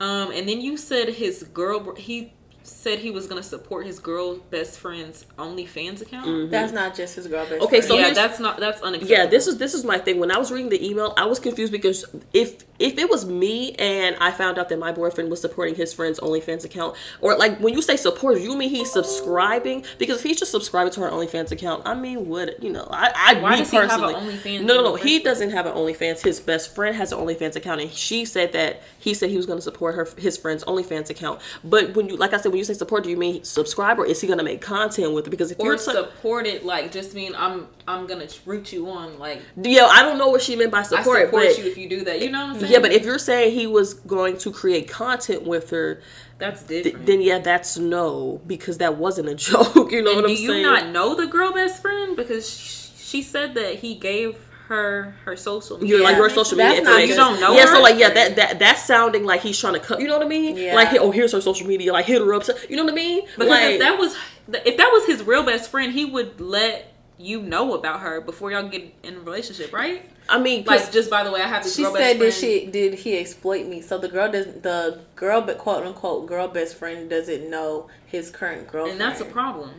Um, 0.00 0.32
and 0.32 0.48
then 0.48 0.60
you 0.60 0.76
said 0.76 1.10
his 1.10 1.44
girl. 1.44 1.94
He 1.94 2.32
said 2.66 2.98
he 2.98 3.10
was 3.10 3.26
going 3.26 3.40
to 3.40 3.46
support 3.46 3.84
his 3.84 3.98
girl 3.98 4.36
best 4.36 4.78
friend's 4.78 5.26
OnlyFans 5.38 6.00
account. 6.00 6.26
Mm-hmm. 6.26 6.50
That's 6.50 6.72
not 6.72 6.94
just 6.96 7.14
his 7.14 7.26
girl 7.26 7.44
best. 7.44 7.62
Okay, 7.62 7.80
friend. 7.80 7.84
so 7.84 7.98
yeah, 7.98 8.12
that's 8.12 8.40
not 8.40 8.58
that's 8.58 8.80
unacceptable. 8.80 9.24
Yeah, 9.24 9.26
this 9.26 9.46
is 9.46 9.58
this 9.58 9.74
is 9.74 9.84
my 9.84 9.98
thing. 9.98 10.18
When 10.18 10.30
I 10.30 10.38
was 10.38 10.50
reading 10.50 10.70
the 10.70 10.84
email, 10.84 11.12
I 11.18 11.26
was 11.26 11.38
confused 11.38 11.72
because 11.72 12.06
if 12.32 12.64
if 12.78 12.98
it 12.98 13.10
was 13.10 13.26
me 13.26 13.72
and 13.74 14.16
I 14.18 14.30
found 14.30 14.58
out 14.58 14.70
that 14.70 14.78
my 14.78 14.92
boyfriend 14.92 15.30
was 15.30 15.42
supporting 15.42 15.74
his 15.74 15.92
friend's 15.92 16.18
OnlyFans 16.20 16.64
account, 16.64 16.96
or 17.20 17.36
like 17.36 17.58
when 17.58 17.74
you 17.74 17.82
say 17.82 17.96
support, 17.96 18.40
you 18.40 18.56
mean 18.56 18.70
he's 18.70 18.90
subscribing? 18.90 19.84
Because 19.98 20.18
if 20.18 20.22
he's 20.22 20.38
just 20.38 20.50
subscribing 20.50 20.92
to 20.94 21.00
her 21.00 21.10
OnlyFans 21.10 21.52
account, 21.52 21.82
I 21.86 21.94
mean, 21.94 22.28
what 22.28 22.62
you 22.62 22.72
know, 22.72 22.88
I, 22.90 23.12
I 23.14 23.40
why 23.40 23.56
does 23.56 23.70
personally, 23.70 24.14
he 24.14 24.20
have 24.20 24.28
an 24.28 24.38
OnlyFans? 24.38 24.64
No, 24.64 24.74
no, 24.74 24.82
no, 24.82 24.94
he 24.96 25.18
doesn't 25.18 25.50
have 25.50 25.66
an 25.66 25.74
OnlyFans. 25.74 26.22
His 26.22 26.40
best 26.40 26.74
friend 26.74 26.96
has 26.96 27.12
an 27.12 27.18
OnlyFans 27.18 27.56
account, 27.56 27.82
and 27.82 27.90
she 27.90 28.24
said 28.24 28.52
that 28.52 28.82
he 28.98 29.12
said 29.12 29.28
he 29.28 29.36
was 29.36 29.44
going 29.44 29.58
to 29.58 29.62
support 29.62 29.96
her 29.96 30.08
his 30.16 30.38
friend's 30.38 30.64
OnlyFans 30.64 31.10
account. 31.10 31.42
But 31.62 31.94
when 31.94 32.08
you, 32.08 32.16
like 32.16 32.32
I 32.32 32.38
said, 32.38 32.53
when 32.54 32.58
you 32.58 32.64
say 32.64 32.74
support, 32.74 33.02
do 33.02 33.10
you 33.10 33.16
mean 33.16 33.42
subscribe 33.42 33.98
or 33.98 34.06
is 34.06 34.20
he 34.20 34.28
gonna 34.28 34.44
make 34.44 34.60
content 34.60 35.12
with 35.12 35.26
it? 35.26 35.30
Because 35.30 35.50
if 35.50 35.58
or 35.58 35.66
you're 35.66 35.76
support 35.76 36.46
it, 36.46 36.64
like 36.64 36.92
just 36.92 37.12
mean 37.12 37.34
I'm 37.36 37.66
I'm 37.88 38.06
gonna 38.06 38.28
root 38.46 38.72
you 38.72 38.88
on, 38.90 39.18
like 39.18 39.42
yeah, 39.56 39.86
I 39.86 40.02
don't 40.02 40.18
know 40.18 40.28
what 40.28 40.40
she 40.40 40.54
meant 40.54 40.70
by 40.70 40.82
support. 40.82 41.18
I 41.18 41.24
support 41.24 41.58
you 41.58 41.64
if 41.64 41.76
you 41.76 41.88
do 41.88 42.04
that. 42.04 42.20
You 42.22 42.30
know 42.30 42.46
what 42.46 42.54
I'm 42.54 42.60
saying? 42.60 42.72
Yeah, 42.72 42.78
but 42.78 42.92
if 42.92 43.04
you're 43.04 43.18
saying 43.18 43.58
he 43.58 43.66
was 43.66 43.94
going 43.94 44.38
to 44.38 44.52
create 44.52 44.88
content 44.88 45.42
with 45.42 45.70
her, 45.70 46.00
that's 46.38 46.62
different. 46.62 46.96
Th- 46.98 47.06
then 47.06 47.22
yeah, 47.22 47.40
that's 47.40 47.76
no 47.76 48.40
because 48.46 48.78
that 48.78 48.96
wasn't 48.96 49.28
a 49.28 49.34
joke. 49.50 49.90
You 49.90 50.02
know 50.02 50.12
and 50.12 50.22
what 50.22 50.30
I'm 50.30 50.36
saying? 50.36 50.46
Do 50.46 50.54
you 50.54 50.62
not 50.62 50.90
know 50.90 51.16
the 51.16 51.26
girl 51.26 51.52
best 51.52 51.82
friend 51.82 52.16
because 52.16 52.48
she 52.48 53.20
said 53.20 53.54
that 53.54 53.80
he 53.80 53.96
gave 53.96 54.38
her 54.68 55.14
her 55.24 55.36
social 55.36 55.78
media. 55.78 55.96
You're 55.96 56.04
like 56.04 56.16
your 56.16 56.30
social 56.30 56.56
media 56.56 56.78
information. 56.78 57.08
You 57.10 57.14
don't 57.16 57.40
know. 57.40 57.54
Yeah, 57.54 57.62
her? 57.62 57.74
so 57.74 57.82
like 57.82 57.98
yeah, 57.98 58.10
that 58.10 58.36
that 58.36 58.58
that's 58.58 58.84
sounding 58.84 59.24
like 59.24 59.42
he's 59.42 59.58
trying 59.58 59.74
to 59.74 59.80
cut. 59.80 60.00
You 60.00 60.08
know 60.08 60.16
what 60.16 60.26
I 60.26 60.28
mean? 60.28 60.56
Yeah. 60.56 60.74
Like 60.74 60.92
oh, 60.94 61.10
here's 61.10 61.32
her 61.32 61.40
social 61.40 61.66
media. 61.66 61.92
Like 61.92 62.06
hit 62.06 62.20
her 62.20 62.34
up. 62.34 62.44
You 62.68 62.76
know 62.76 62.84
what 62.84 62.92
I 62.92 62.96
mean? 62.96 63.26
Because 63.26 63.48
like, 63.48 63.64
if 63.72 63.80
that 63.80 63.98
was 63.98 64.16
if 64.48 64.76
that 64.76 64.90
was 64.92 65.06
his 65.06 65.22
real 65.22 65.44
best 65.44 65.70
friend, 65.70 65.92
he 65.92 66.04
would 66.04 66.40
let 66.40 66.94
you 67.18 67.42
know 67.42 67.74
about 67.74 68.00
her 68.00 68.20
before 68.20 68.50
y'all 68.50 68.68
get 68.68 68.92
in 69.02 69.16
a 69.16 69.20
relationship, 69.20 69.72
right? 69.72 70.10
I 70.28 70.38
mean, 70.38 70.64
like 70.64 70.90
just 70.90 71.10
by 71.10 71.22
the 71.22 71.30
way, 71.30 71.42
I 71.42 71.46
have 71.46 71.64
this. 71.64 71.76
She 71.76 71.82
girl 71.82 71.94
said, 71.94 72.18
"Did 72.18 72.32
she 72.32 72.66
did 72.66 72.94
he 72.94 73.18
exploit 73.18 73.66
me?" 73.66 73.82
So 73.82 73.98
the 73.98 74.08
girl 74.08 74.30
doesn't 74.32 74.62
the 74.62 75.00
girl, 75.14 75.42
but 75.42 75.58
quote 75.58 75.84
unquote 75.84 76.26
girl 76.26 76.48
best 76.48 76.76
friend 76.76 77.10
doesn't 77.10 77.50
know 77.50 77.88
his 78.06 78.30
current 78.30 78.66
girlfriend, 78.66 78.92
and 78.92 79.00
that's 79.00 79.20
a 79.20 79.26
problem. 79.26 79.72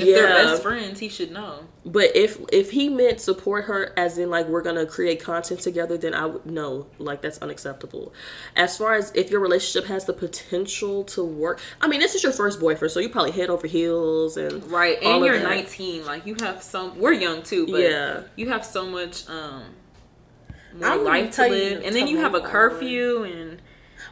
If 0.00 0.06
yeah. 0.08 0.14
they're 0.14 0.44
best 0.46 0.62
friends, 0.62 1.00
he 1.00 1.08
should 1.08 1.30
know. 1.30 1.60
But 1.84 2.16
if 2.16 2.40
if 2.52 2.70
he 2.70 2.88
meant 2.88 3.20
support 3.20 3.64
her 3.64 3.92
as 3.96 4.18
in 4.18 4.30
like 4.30 4.46
we're 4.48 4.62
gonna 4.62 4.86
create 4.86 5.22
content 5.22 5.60
together, 5.60 5.96
then 5.96 6.14
I 6.14 6.26
would 6.26 6.46
no, 6.46 6.86
like 6.98 7.22
that's 7.22 7.38
unacceptable. 7.38 8.12
As 8.56 8.76
far 8.76 8.94
as 8.94 9.12
if 9.14 9.30
your 9.30 9.40
relationship 9.40 9.88
has 9.88 10.04
the 10.04 10.12
potential 10.12 11.04
to 11.04 11.24
work, 11.24 11.60
I 11.80 11.88
mean 11.88 12.00
this 12.00 12.14
is 12.14 12.22
your 12.22 12.32
first 12.32 12.60
boyfriend, 12.60 12.92
so 12.92 13.00
you 13.00 13.08
probably 13.08 13.32
head 13.32 13.50
over 13.50 13.66
heels 13.66 14.36
and 14.36 14.64
right. 14.70 15.02
And 15.02 15.24
you're 15.24 15.40
19, 15.40 16.06
like 16.06 16.26
you 16.26 16.36
have 16.40 16.62
some. 16.62 16.98
We're 16.98 17.12
young 17.12 17.42
too, 17.42 17.66
but 17.66 17.80
yeah, 17.80 18.22
you 18.36 18.48
have 18.48 18.64
so 18.64 18.86
much 18.86 19.28
um 19.28 19.64
more 20.74 20.96
life 20.96 21.32
to 21.36 21.48
live, 21.48 21.82
and 21.84 21.94
then 21.94 22.06
you 22.06 22.18
have 22.18 22.34
a 22.34 22.40
curfew 22.40 23.24
and 23.24 23.60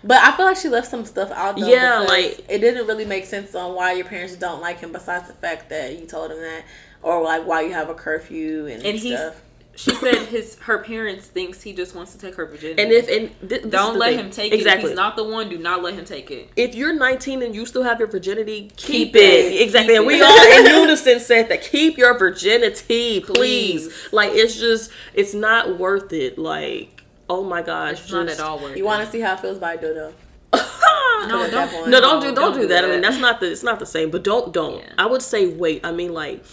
but 0.04 0.18
I 0.18 0.32
feel 0.36 0.46
like 0.46 0.56
she 0.56 0.68
left 0.68 0.88
some 0.88 1.04
stuff 1.04 1.30
out. 1.30 1.58
Though 1.58 1.68
yeah, 1.68 2.00
like 2.00 2.44
it 2.48 2.58
didn't 2.58 2.86
really 2.86 3.04
make 3.04 3.26
sense 3.26 3.54
on 3.54 3.74
why 3.74 3.92
your 3.92 4.04
parents 4.04 4.36
don't 4.36 4.60
like 4.60 4.80
him. 4.80 4.92
Besides 4.92 5.28
the 5.28 5.34
fact 5.34 5.68
that 5.70 5.98
you 5.98 6.06
told 6.06 6.30
him 6.30 6.38
that, 6.38 6.64
or 7.02 7.22
like 7.22 7.46
why 7.46 7.62
you 7.62 7.72
have 7.72 7.88
a 7.88 7.94
curfew 7.94 8.66
and, 8.66 8.84
and 8.84 9.00
stuff. 9.00 9.42
She 9.74 9.94
said 9.94 10.26
his 10.26 10.58
her 10.60 10.78
parents 10.78 11.26
thinks 11.26 11.62
he 11.62 11.72
just 11.72 11.94
wants 11.94 12.12
to 12.12 12.18
take 12.18 12.34
her 12.34 12.44
virginity. 12.44 12.82
And 12.82 12.92
if 12.92 13.08
and 13.08 13.48
th- 13.48 13.70
don't 13.70 13.98
let 13.98 14.10
thing. 14.10 14.26
him 14.26 14.30
take 14.30 14.52
exactly. 14.52 14.82
it. 14.82 14.84
If 14.84 14.90
he's 14.90 14.96
not 14.96 15.16
the 15.16 15.24
one, 15.24 15.48
do 15.48 15.56
not 15.56 15.82
let 15.82 15.94
him 15.94 16.04
take 16.04 16.30
it. 16.30 16.50
If 16.56 16.74
you're 16.74 16.92
19 16.92 17.42
and 17.42 17.54
you 17.54 17.64
still 17.64 17.82
have 17.82 17.98
your 17.98 18.08
virginity, 18.08 18.70
keep, 18.76 19.12
keep 19.12 19.16
it. 19.16 19.20
it. 19.20 19.62
Exactly. 19.62 19.94
Keep 19.94 19.98
and 19.98 20.06
we 20.06 20.20
all 20.20 20.58
in 20.58 20.66
unison 20.80 21.20
said 21.20 21.48
that 21.48 21.62
keep 21.62 21.96
your 21.96 22.18
virginity, 22.18 23.20
please. 23.20 23.86
please. 23.86 24.12
Like 24.12 24.32
it's 24.34 24.56
just 24.56 24.90
it's 25.14 25.32
not 25.32 25.78
worth 25.78 26.12
it. 26.12 26.36
Like 26.36 27.01
oh 27.28 27.44
my 27.44 27.62
gosh, 27.62 27.92
it's 27.92 28.00
just, 28.02 28.12
not 28.12 28.28
at 28.28 28.40
all 28.40 28.58
worth. 28.58 28.76
You 28.76 28.84
want 28.84 29.04
to 29.04 29.10
see 29.10 29.20
how 29.20 29.34
it 29.34 29.40
feels 29.40 29.58
by 29.58 29.76
Dodo. 29.76 30.12
no, 30.54 31.48
don't, 31.50 31.90
no, 31.90 32.00
don't 32.00 32.20
do 32.20 32.26
don't, 32.26 32.34
don't 32.34 32.54
do, 32.54 32.60
that. 32.62 32.82
that. 32.82 32.84
I 32.84 32.88
mean, 32.88 33.00
that's 33.00 33.18
not 33.18 33.40
the 33.40 33.50
it's 33.50 33.62
not 33.62 33.78
the 33.78 33.86
same. 33.86 34.10
But 34.10 34.22
don't 34.22 34.52
don't. 34.52 34.80
Yeah. 34.80 34.92
I 34.98 35.06
would 35.06 35.22
say 35.22 35.46
wait. 35.46 35.84
I 35.84 35.92
mean, 35.92 36.12
like, 36.12 36.44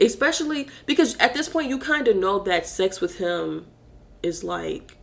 especially 0.00 0.68
because 0.86 1.16
at 1.16 1.34
this 1.34 1.48
point 1.48 1.68
you 1.68 1.78
kind 1.78 2.08
of 2.08 2.16
know 2.16 2.38
that 2.40 2.66
sex 2.66 3.00
with 3.00 3.18
him 3.18 3.66
is 4.22 4.44
like, 4.44 4.98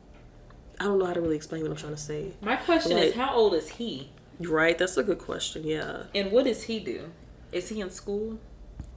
I 0.80 0.84
don't 0.84 1.00
know 1.00 1.06
how 1.06 1.14
to 1.14 1.22
really 1.22 1.36
explain 1.36 1.64
what 1.64 1.72
I'm 1.72 1.78
trying 1.78 1.96
to 1.96 2.02
say. 2.02 2.34
My 2.42 2.56
question 2.56 2.94
like, 2.94 3.06
is, 3.06 3.16
how 3.16 3.34
old 3.34 3.54
is 3.54 3.70
he? 3.70 4.12
Right, 4.40 4.78
that's 4.78 4.98
a 4.98 5.04
good 5.04 5.20
question. 5.20 5.64
Yeah. 5.64 6.04
And 6.14 6.32
what 6.32 6.46
does 6.46 6.64
he 6.64 6.80
do? 6.80 7.10
Is 7.52 7.70
he 7.70 7.82
in 7.82 7.90
school? 7.90 8.40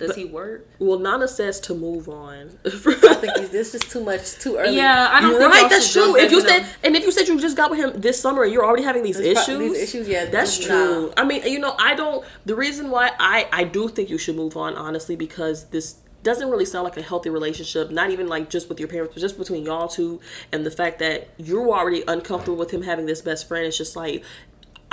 Does 0.01 0.09
but, 0.09 0.17
he 0.17 0.25
work? 0.25 0.67
Well, 0.79 0.99
Nana 0.99 1.29
says 1.29 1.61
to 1.61 1.75
move 1.75 2.09
on. 2.09 2.59
I 2.65 2.71
think 2.71 3.51
this 3.51 3.75
is 3.75 3.83
too 3.83 4.03
much, 4.03 4.33
too 4.39 4.57
early. 4.57 4.77
Yeah, 4.77 5.11
I 5.13 5.21
don't. 5.21 5.39
Right, 5.39 5.69
that's 5.69 5.93
true. 5.93 6.17
If 6.17 6.33
you 6.33 6.41
said, 6.41 6.65
and 6.83 6.97
if 6.97 7.05
you 7.05 7.13
said 7.13 7.29
you 7.29 7.39
just 7.39 7.55
got 7.55 7.71
with 7.71 7.79
him 7.79 8.01
this 8.01 8.19
summer, 8.19 8.45
and 8.45 8.53
you're 8.53 8.65
already 8.65 8.83
having 8.83 9.03
these 9.03 9.21
issues. 9.21 9.45
Pro- 9.45 9.59
these 9.59 9.79
issues, 9.79 10.09
yeah, 10.09 10.25
that's 10.25 10.59
true. 10.59 11.09
Nah. 11.09 11.13
I 11.19 11.25
mean, 11.25 11.43
you 11.45 11.59
know, 11.59 11.75
I 11.79 11.95
don't. 11.95 12.25
The 12.47 12.55
reason 12.57 12.91
why 12.91 13.11
I 13.19 13.47
I 13.53 13.65
do 13.65 13.91
think 13.91 14.09
you 14.09 14.17
should 14.17 14.37
move 14.37 14.57
on, 14.57 14.75
honestly, 14.75 15.17
because 15.17 15.67
this 15.67 15.97
doesn't 16.23 16.51
really 16.51 16.65
sound 16.65 16.85
like 16.85 16.97
a 16.99 17.03
healthy 17.03 17.31
relationship 17.31 17.91
not 17.91 18.11
even 18.11 18.27
like 18.27 18.51
just 18.51 18.69
with 18.69 18.79
your 18.79 18.89
parents 18.89 19.15
but 19.15 19.21
just 19.23 19.39
between 19.39 19.65
y'all 19.65 19.89
two 19.89 20.21
and 20.53 20.67
the 20.67 20.71
fact 20.71 20.99
that 20.99 21.31
you're 21.39 21.71
already 21.71 22.05
uncomfortable 22.07 22.59
with 22.59 22.73
him 22.73 22.83
having 22.83 23.07
this 23.07 23.23
best 23.23 23.49
friend 23.49 23.67
it's 23.67 23.79
just 23.79 23.97
like 23.97 24.23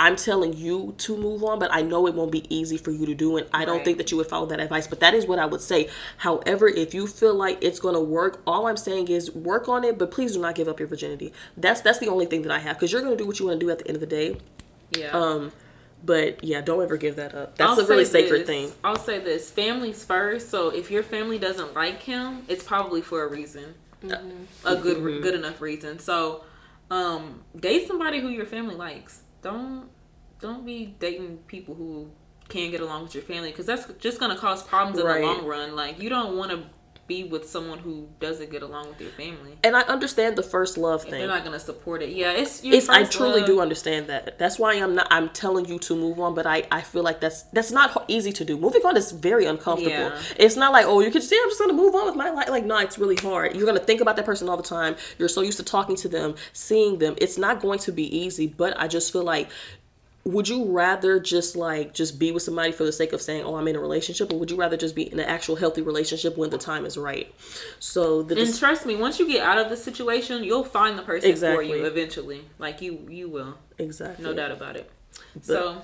I'm 0.00 0.16
telling 0.16 0.52
you 0.56 0.94
to 0.98 1.16
move 1.16 1.42
on, 1.42 1.58
but 1.58 1.70
I 1.74 1.82
know 1.82 2.06
it 2.06 2.14
won't 2.14 2.30
be 2.32 2.44
easy 2.54 2.76
for 2.78 2.90
you 2.92 3.04
to 3.06 3.14
do. 3.14 3.36
And 3.36 3.46
I 3.52 3.64
don't 3.64 3.76
right. 3.78 3.84
think 3.84 3.98
that 3.98 4.10
you 4.10 4.16
would 4.18 4.28
follow 4.28 4.46
that 4.46 4.60
advice, 4.60 4.86
but 4.86 5.00
that 5.00 5.12
is 5.14 5.26
what 5.26 5.38
I 5.38 5.46
would 5.46 5.60
say. 5.60 5.88
However, 6.18 6.68
if 6.68 6.94
you 6.94 7.06
feel 7.06 7.34
like 7.34 7.58
it's 7.60 7.80
going 7.80 7.94
to 7.94 8.00
work, 8.00 8.40
all 8.46 8.66
I'm 8.68 8.76
saying 8.76 9.08
is 9.08 9.30
work 9.32 9.68
on 9.68 9.82
it, 9.84 9.98
but 9.98 10.10
please 10.10 10.34
do 10.34 10.40
not 10.40 10.54
give 10.54 10.68
up 10.68 10.78
your 10.78 10.88
virginity. 10.88 11.32
That's, 11.56 11.80
that's 11.80 11.98
the 11.98 12.08
only 12.08 12.26
thing 12.26 12.42
that 12.42 12.52
I 12.52 12.60
have 12.60 12.76
because 12.76 12.92
you're 12.92 13.02
going 13.02 13.16
to 13.16 13.22
do 13.22 13.26
what 13.26 13.38
you 13.40 13.46
want 13.46 13.58
to 13.58 13.66
do 13.66 13.70
at 13.70 13.80
the 13.80 13.88
end 13.88 13.96
of 13.96 14.00
the 14.00 14.06
day. 14.06 14.36
Yeah. 14.92 15.08
Um, 15.10 15.52
But 16.04 16.44
yeah, 16.44 16.60
don't 16.60 16.80
ever 16.80 16.96
give 16.96 17.16
that 17.16 17.34
up. 17.34 17.56
That's 17.56 17.72
I'll 17.72 17.80
a 17.80 17.88
really 17.88 18.04
sacred 18.04 18.42
this. 18.42 18.46
thing. 18.46 18.72
I'll 18.84 18.94
say 18.98 19.18
this: 19.18 19.50
families 19.50 20.04
first. 20.04 20.48
So 20.48 20.68
if 20.70 20.92
your 20.92 21.02
family 21.02 21.38
doesn't 21.40 21.74
like 21.74 22.02
him, 22.02 22.44
it's 22.46 22.62
probably 22.62 23.02
for 23.02 23.24
a 23.24 23.28
reason, 23.28 23.74
a 24.64 24.76
good 24.76 24.98
Mm-hmm. 24.98 25.22
good 25.22 25.34
enough 25.34 25.60
reason. 25.60 25.98
So, 25.98 26.44
um, 26.90 27.42
date 27.58 27.88
somebody 27.88 28.20
who 28.20 28.28
your 28.28 28.46
family 28.46 28.76
likes. 28.76 29.22
Don't 29.48 29.88
don't 30.40 30.64
be 30.66 30.94
dating 31.00 31.38
people 31.46 31.74
who 31.74 32.10
can't 32.48 32.70
get 32.70 32.80
along 32.82 33.04
with 33.04 33.14
your 33.14 33.24
family 33.24 33.50
because 33.50 33.64
that's 33.66 33.86
just 33.98 34.20
gonna 34.20 34.36
cause 34.36 34.62
problems 34.62 34.98
in 34.98 35.06
Right. 35.06 35.20
the 35.20 35.26
long 35.26 35.46
run. 35.46 35.74
Like 35.74 36.02
you 36.02 36.10
don't 36.10 36.36
want 36.36 36.50
to 36.50 36.64
be 37.08 37.24
with 37.24 37.48
someone 37.48 37.78
who 37.78 38.06
doesn't 38.20 38.50
get 38.50 38.62
along 38.62 38.88
with 38.90 39.00
your 39.00 39.10
family. 39.10 39.58
And 39.64 39.74
I 39.74 39.80
understand 39.80 40.36
the 40.36 40.42
first 40.42 40.76
love 40.76 41.02
thing. 41.02 41.12
They're 41.12 41.26
not 41.26 41.42
gonna 41.42 41.58
support 41.58 42.02
it. 42.02 42.10
Yeah, 42.10 42.32
it's 42.32 42.62
it's 42.62 42.88
I 42.88 43.04
truly 43.04 43.40
love. 43.40 43.46
do 43.46 43.60
understand 43.60 44.06
that. 44.08 44.38
That's 44.38 44.58
why 44.58 44.74
I'm 44.74 44.94
not. 44.94 45.08
I'm 45.10 45.30
telling 45.30 45.64
you 45.64 45.78
to 45.80 45.96
move 45.96 46.20
on, 46.20 46.34
but 46.34 46.46
I 46.46 46.64
I 46.70 46.82
feel 46.82 47.02
like 47.02 47.20
that's 47.20 47.42
that's 47.44 47.72
not 47.72 48.04
easy 48.08 48.30
to 48.32 48.44
do. 48.44 48.58
Moving 48.58 48.84
on 48.84 48.96
is 48.96 49.10
very 49.10 49.46
uncomfortable. 49.46 49.90
Yeah. 49.90 50.20
It's 50.36 50.54
not 50.56 50.70
like 50.72 50.84
oh 50.86 51.00
you 51.00 51.10
can 51.10 51.20
just 51.20 51.30
say 51.30 51.36
I'm 51.42 51.48
just 51.48 51.58
gonna 51.58 51.72
move 51.72 51.94
on 51.94 52.06
with 52.06 52.14
my 52.16 52.30
life. 52.30 52.50
Like 52.50 52.64
no, 52.64 52.78
it's 52.78 52.98
really 52.98 53.16
hard. 53.16 53.56
You're 53.56 53.66
gonna 53.66 53.80
think 53.80 54.02
about 54.02 54.16
that 54.16 54.26
person 54.26 54.48
all 54.48 54.58
the 54.58 54.62
time. 54.62 54.94
You're 55.18 55.28
so 55.28 55.40
used 55.40 55.58
to 55.58 55.64
talking 55.64 55.96
to 55.96 56.08
them, 56.08 56.34
seeing 56.52 56.98
them. 56.98 57.14
It's 57.18 57.38
not 57.38 57.60
going 57.62 57.78
to 57.80 57.92
be 57.92 58.04
easy. 58.16 58.46
But 58.46 58.78
I 58.78 58.86
just 58.86 59.12
feel 59.12 59.24
like. 59.24 59.48
Would 60.28 60.46
you 60.46 60.64
rather 60.70 61.18
just 61.18 61.56
like 61.56 61.94
just 61.94 62.18
be 62.18 62.32
with 62.32 62.42
somebody 62.42 62.70
for 62.70 62.84
the 62.84 62.92
sake 62.92 63.14
of 63.14 63.22
saying, 63.22 63.44
"Oh, 63.44 63.54
I'm 63.56 63.66
in 63.66 63.76
a 63.76 63.80
relationship," 63.80 64.30
or 64.30 64.38
would 64.38 64.50
you 64.50 64.58
rather 64.58 64.76
just 64.76 64.94
be 64.94 65.10
in 65.10 65.18
an 65.18 65.24
actual 65.26 65.56
healthy 65.56 65.80
relationship 65.80 66.36
when 66.36 66.50
the 66.50 66.58
time 66.58 66.84
is 66.84 66.98
right? 66.98 67.34
So 67.78 68.22
the 68.22 68.38
And 68.38 68.58
trust 68.58 68.84
me, 68.84 68.94
once 68.94 69.18
you 69.18 69.26
get 69.26 69.42
out 69.42 69.56
of 69.56 69.70
the 69.70 69.76
situation, 69.76 70.44
you'll 70.44 70.64
find 70.64 70.98
the 70.98 71.02
person 71.02 71.30
Exactly. 71.30 71.70
for 71.70 71.76
you 71.76 71.84
eventually. 71.86 72.42
Like 72.58 72.82
you, 72.82 73.06
you 73.08 73.30
will, 73.30 73.54
exactly 73.78 74.22
no 74.22 74.34
doubt 74.34 74.50
about 74.52 74.76
it. 74.76 74.90
so 75.40 75.80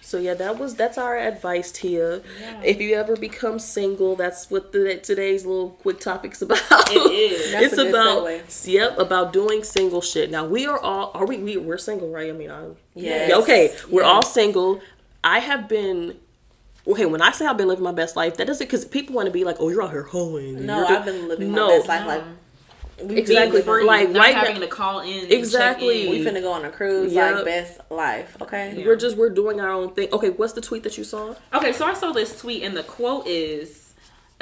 So 0.00 0.18
yeah, 0.18 0.34
that 0.34 0.58
was 0.58 0.74
that's 0.76 0.96
our 0.96 1.18
advice, 1.18 1.70
Tia. 1.72 2.22
If 2.62 2.80
you 2.80 2.94
ever 2.94 3.16
become 3.16 3.58
single, 3.58 4.16
that's 4.16 4.50
what 4.50 4.72
the 4.72 4.96
today's 4.96 5.44
little 5.44 5.70
quick 5.84 5.98
topics 6.00 6.40
about. 6.46 6.58
It 6.90 7.10
is. 7.32 7.43
That's 7.60 7.72
it's 7.74 7.78
a 7.82 7.88
about 7.88 8.24
segue. 8.26 8.72
yep 8.72 8.98
about 8.98 9.32
doing 9.32 9.64
single 9.64 10.00
shit. 10.00 10.30
Now 10.30 10.44
we 10.46 10.66
are 10.66 10.78
all 10.78 11.10
are 11.14 11.26
we 11.26 11.38
we 11.38 11.56
we're 11.56 11.78
single, 11.78 12.10
right? 12.10 12.28
I 12.30 12.32
mean, 12.32 12.50
I'm 12.50 12.76
Yes. 12.94 13.28
Yeah, 13.30 13.36
okay. 13.38 13.74
We're 13.90 14.02
Yes. 14.02 14.10
all 14.10 14.22
single. 14.22 14.80
I 15.22 15.38
have 15.40 15.68
been. 15.68 16.16
Okay, 16.86 17.06
when 17.06 17.22
I 17.22 17.30
say 17.32 17.46
I've 17.46 17.56
been 17.56 17.68
living 17.68 17.82
my 17.84 17.92
best 17.92 18.14
life, 18.14 18.36
that 18.36 18.46
doesn't 18.46 18.66
because 18.66 18.84
people 18.84 19.14
want 19.14 19.26
to 19.26 19.32
be 19.32 19.42
like, 19.42 19.56
"Oh, 19.58 19.70
you're 19.70 19.82
out 19.82 19.90
here 19.90 20.02
hoeing." 20.02 20.56
and 20.58 20.66
No, 20.66 20.84
I've 20.86 21.04
been 21.04 21.28
living 21.28 21.50
No. 21.52 21.68
my 21.68 21.76
best 21.78 21.88
life. 21.88 22.06
Like 22.06 22.22
we 23.02 23.16
Exactly. 23.16 23.52
Being 23.52 23.64
free. 23.64 23.84
Like, 23.84 24.10
not 24.10 24.20
right 24.20 24.34
having 24.34 24.54
now- 24.54 24.60
to 24.60 24.66
call 24.68 25.00
in. 25.00 25.32
Exactly. 25.32 26.02
And 26.02 26.10
we 26.10 26.18
check 26.22 26.28
in. 26.28 26.34
finna 26.36 26.42
go 26.42 26.52
on 26.52 26.64
a 26.64 26.70
cruise. 26.70 27.12
Yep. 27.12 27.34
Like 27.36 27.44
best 27.46 27.80
life. 27.90 28.36
Okay. 28.42 28.82
We're 28.86 28.96
just 28.96 29.16
we're 29.16 29.30
doing 29.30 29.60
our 29.60 29.70
own 29.70 29.94
thing. 29.94 30.08
Okay, 30.12 30.28
what's 30.30 30.52
the 30.52 30.60
tweet 30.60 30.82
that 30.84 30.96
you 30.98 31.04
saw? 31.04 31.34
Okay, 31.54 31.72
so 31.72 31.86
I 31.86 31.94
saw 31.94 32.12
this 32.12 32.38
tweet 32.38 32.62
and 32.62 32.76
the 32.76 32.82
quote 32.84 33.26
is 33.26 33.83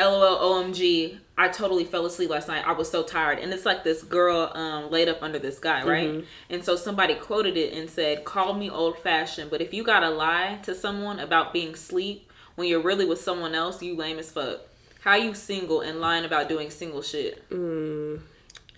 LOL 0.05 0.65
OMG, 0.65 1.19
I 1.37 1.49
totally 1.49 1.85
fell 1.85 2.05
asleep 2.07 2.31
last 2.31 2.49
night. 2.49 2.65
I 2.67 2.73
was 2.73 2.91
so 2.91 3.03
tired. 3.03 3.39
And 3.39 3.53
it's 3.53 3.65
like 3.65 3.85
this 3.85 4.03
girl 4.03 4.51
um, 4.55 4.91
laid 4.91 5.09
up 5.09 5.23
under 5.23 5.39
this 5.39 5.59
guy, 5.59 5.85
right? 5.85 6.09
Mm-hmm. 6.09 6.27
And 6.51 6.65
so 6.65 6.77
somebody 6.77 7.15
quoted 7.15 7.57
it 7.57 7.73
and 7.73 7.89
said, 7.89 8.25
Call 8.25 8.55
me 8.55 8.69
old 8.71 8.99
fashioned, 8.99 9.51
but 9.51 9.61
if 9.61 9.73
you 9.73 9.83
gotta 9.85 10.11
lie 10.11 10.59
to 10.65 10.75
someone 10.75 11.19
about 11.19 11.53
being 11.53 11.75
sleep 11.75 12.31
when 12.55 12.69
you're 12.69 12.83
really 12.83 13.07
with 13.07 13.21
someone 13.21 13.55
else, 13.55 13.83
you 13.83 13.97
lame 13.97 14.19
as 14.19 14.31
fuck. 14.31 14.61
How 15.01 15.15
you 15.17 15.35
single 15.35 15.81
and 15.81 16.01
lying 16.01 16.25
about 16.25 16.49
doing 16.49 16.71
single 16.71 17.03
shit? 17.03 17.43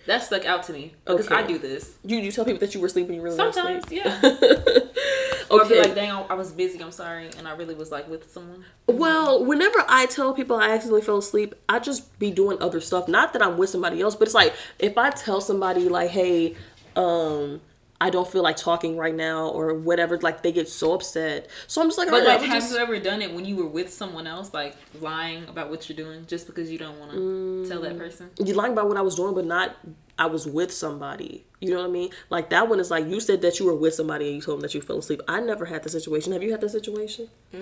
That 0.07 0.23
stuck 0.23 0.45
out 0.45 0.63
to 0.63 0.73
me 0.73 0.93
because 1.05 1.27
Mm. 1.27 1.31
Okay. 1.31 1.43
I 1.43 1.47
do 1.47 1.57
this. 1.57 1.95
You 2.03 2.17
you 2.17 2.31
tell 2.31 2.45
people 2.45 2.59
that 2.59 2.73
you 2.73 2.81
were 2.81 2.89
sleeping, 2.89 3.15
you 3.15 3.21
really 3.21 3.35
Sometimes, 3.37 3.83
yeah. 3.91 4.19
Or 5.49 5.59
be 5.59 5.65
Okay. 5.65 5.81
like, 5.83 5.95
dang, 5.95 6.11
I 6.29 6.33
was 6.33 6.51
busy. 6.51 6.81
I'm 6.81 6.91
sorry, 6.91 7.29
and 7.37 7.47
I 7.47 7.55
really 7.55 7.75
was 7.75 7.91
like 7.91 8.07
with 8.09 8.31
someone. 8.31 8.65
Well, 8.87 9.43
whenever 9.45 9.83
I 9.87 10.05
tell 10.07 10.33
people 10.33 10.55
I 10.57 10.69
accidentally 10.71 11.01
fell 11.01 11.17
asleep, 11.17 11.55
I 11.69 11.79
just 11.79 12.17
be 12.19 12.31
doing 12.31 12.61
other 12.61 12.81
stuff. 12.81 13.07
Not 13.07 13.33
that 13.33 13.41
I'm 13.41 13.57
with 13.57 13.69
somebody 13.69 14.01
else, 14.01 14.15
but 14.15 14.27
it's 14.27 14.35
like 14.35 14.53
if 14.79 14.97
I 14.97 15.09
tell 15.11 15.41
somebody 15.41 15.87
like, 15.89 16.09
"Hey, 16.09 16.55
um, 16.95 17.61
I 18.01 18.09
don't 18.09 18.27
feel 18.27 18.43
like 18.43 18.57
talking 18.57 18.97
right 18.97 19.15
now," 19.15 19.47
or 19.49 19.73
whatever, 19.73 20.17
like 20.19 20.41
they 20.43 20.51
get 20.51 20.67
so 20.67 20.93
upset. 20.93 21.47
So 21.67 21.81
I'm 21.81 21.87
just 21.87 21.97
like, 21.97 22.09
But 22.09 22.21
"Alright, 22.23 22.41
like, 22.41 22.49
have 22.49 22.61
just- 22.61 22.73
you 22.73 22.79
ever 22.79 22.99
done 22.99 23.21
it 23.21 23.33
when 23.33 23.45
you 23.45 23.55
were 23.55 23.67
with 23.67 23.91
someone 23.93 24.27
else, 24.27 24.53
like 24.53 24.75
lying 24.99 25.47
about 25.47 25.69
what 25.69 25.87
you're 25.89 25.95
doing 25.95 26.25
just 26.27 26.45
because 26.47 26.71
you 26.71 26.77
don't 26.77 26.99
want 26.99 27.11
to 27.11 27.65
tell 27.69 27.81
that 27.81 27.97
person? 27.97 28.29
you 28.43 28.53
lying 28.53 28.73
about 28.73 28.87
what 28.87 28.97
I 28.97 29.01
was 29.01 29.15
doing, 29.15 29.33
but 29.33 29.45
not 29.45 29.75
I 30.17 30.27
was 30.27 30.45
with 30.47 30.71
somebody. 30.71 31.45
You 31.59 31.71
know 31.71 31.81
what 31.81 31.87
I 31.89 31.91
mean? 31.91 32.09
Like 32.29 32.49
that 32.51 32.69
one 32.69 32.79
is 32.79 32.89
like 32.91 33.05
you 33.07 33.19
said 33.19 33.41
that 33.41 33.59
you 33.59 33.65
were 33.65 33.75
with 33.75 33.93
somebody 33.95 34.27
and 34.27 34.35
you 34.35 34.41
told 34.41 34.57
them 34.57 34.61
that 34.61 34.73
you 34.75 34.81
fell 34.81 34.99
asleep. 34.99 35.21
I 35.27 35.39
never 35.41 35.65
had 35.65 35.83
the 35.83 35.89
situation. 35.89 36.31
Have 36.33 36.43
you 36.43 36.51
had 36.51 36.61
the 36.61 36.69
situation? 36.69 37.27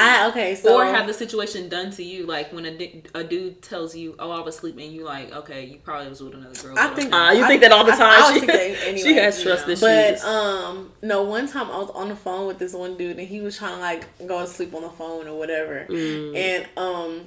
I 0.00 0.28
okay. 0.30 0.54
So 0.54 0.76
or 0.78 0.84
have 0.84 1.06
the 1.06 1.14
situation 1.14 1.68
done 1.68 1.90
to 1.92 2.02
you, 2.02 2.26
like 2.26 2.52
when 2.52 2.66
a, 2.66 3.02
a 3.14 3.24
dude 3.24 3.62
tells 3.62 3.94
you, 3.96 4.14
"Oh, 4.18 4.30
I 4.30 4.40
was 4.40 4.56
sleeping," 4.56 4.92
you 4.92 5.04
like, 5.04 5.32
"Okay, 5.32 5.64
you 5.66 5.78
probably 5.78 6.08
was 6.08 6.20
with 6.22 6.34
another 6.34 6.54
girl." 6.60 6.78
I 6.78 6.88
think- 6.88 7.12
Uh, 7.12 7.32
you 7.36 7.44
I- 7.44 7.48
think 7.48 7.60
that 7.62 7.72
all 7.72 7.84
the 7.84 7.92
time? 7.92 8.02
I 8.02 8.20
always 8.22 8.42
she, 8.44 8.50
anyway. 8.50 8.98
she 9.02 9.14
has 9.16 9.42
trust 9.42 9.66
Yeah. 9.66 9.72
issues. 9.72 10.22
But 10.22 10.28
um, 10.28 10.92
no, 11.02 11.22
one 11.22 11.48
time 11.48 11.70
I 11.70 11.78
was 11.78 11.90
on 11.90 12.08
the 12.08 12.16
phone 12.16 12.46
with 12.46 12.58
this 12.58 12.72
one 12.74 12.96
dude 12.96 13.18
and 13.18 13.28
he 13.28 13.40
was 13.40 13.56
trying 13.56 13.74
to 13.74 13.80
like 13.80 14.06
go 14.26 14.40
to 14.40 14.46
sleep 14.46 14.74
on 14.74 14.82
the 14.82 14.90
phone 14.90 15.26
or 15.28 15.38
whatever. 15.38 15.86
Mm. 15.88 16.36
And 16.36 16.66
um, 16.76 17.20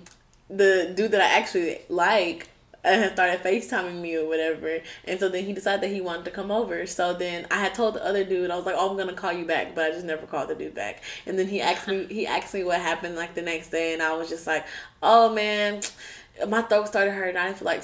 the 0.50 0.94
dude 0.96 1.12
that 1.12 1.22
I 1.22 1.38
actually 1.40 1.80
like 1.90 2.48
had 2.90 3.14
started 3.14 3.42
FaceTiming 3.42 4.02
me 4.02 4.16
or 4.18 4.28
whatever. 4.28 4.80
And 5.06 5.20
so 5.20 5.30
then 5.30 5.46
he 5.46 5.54
decided 5.54 5.82
that 5.82 5.94
he 5.94 6.02
wanted 6.02 6.26
to 6.26 6.32
come 6.32 6.52
over. 6.52 6.86
So 6.88 7.14
then 7.14 7.46
I 7.52 7.58
had 7.58 7.74
told 7.74 7.96
the 7.96 8.06
other 8.06 8.24
dude, 8.24 8.52
I 8.52 8.56
was 8.56 8.66
like, 8.66 8.76
Oh, 8.78 8.90
I'm 8.90 8.98
gonna 8.98 9.14
call 9.14 9.34
you 9.34 9.46
back, 9.46 9.76
but 9.76 9.86
I 9.86 9.92
just 9.92 10.06
never 10.06 10.26
called 10.26 10.50
the 10.50 10.56
dude 10.56 10.76
back. 10.76 11.04
And 11.26 11.38
then 11.38 11.48
he 11.48 11.62
asked 11.62 11.88
me 11.88 12.06
he 12.06 12.26
asked 12.28 12.54
me 12.54 12.64
what 12.64 12.80
happened 12.82 13.16
like 13.16 13.36
the 13.36 13.42
next 13.42 13.70
day 13.70 13.94
and 13.94 14.02
I 14.02 14.14
was 14.14 14.30
just 14.30 14.48
like, 14.48 14.66
Oh 15.04 15.34
man, 15.34 15.82
my 16.48 16.62
throat 16.64 16.88
started 16.88 17.12
hurting. 17.12 17.38
I 17.38 17.48
didn't 17.48 17.58
feel 17.60 17.66
like 17.66 17.84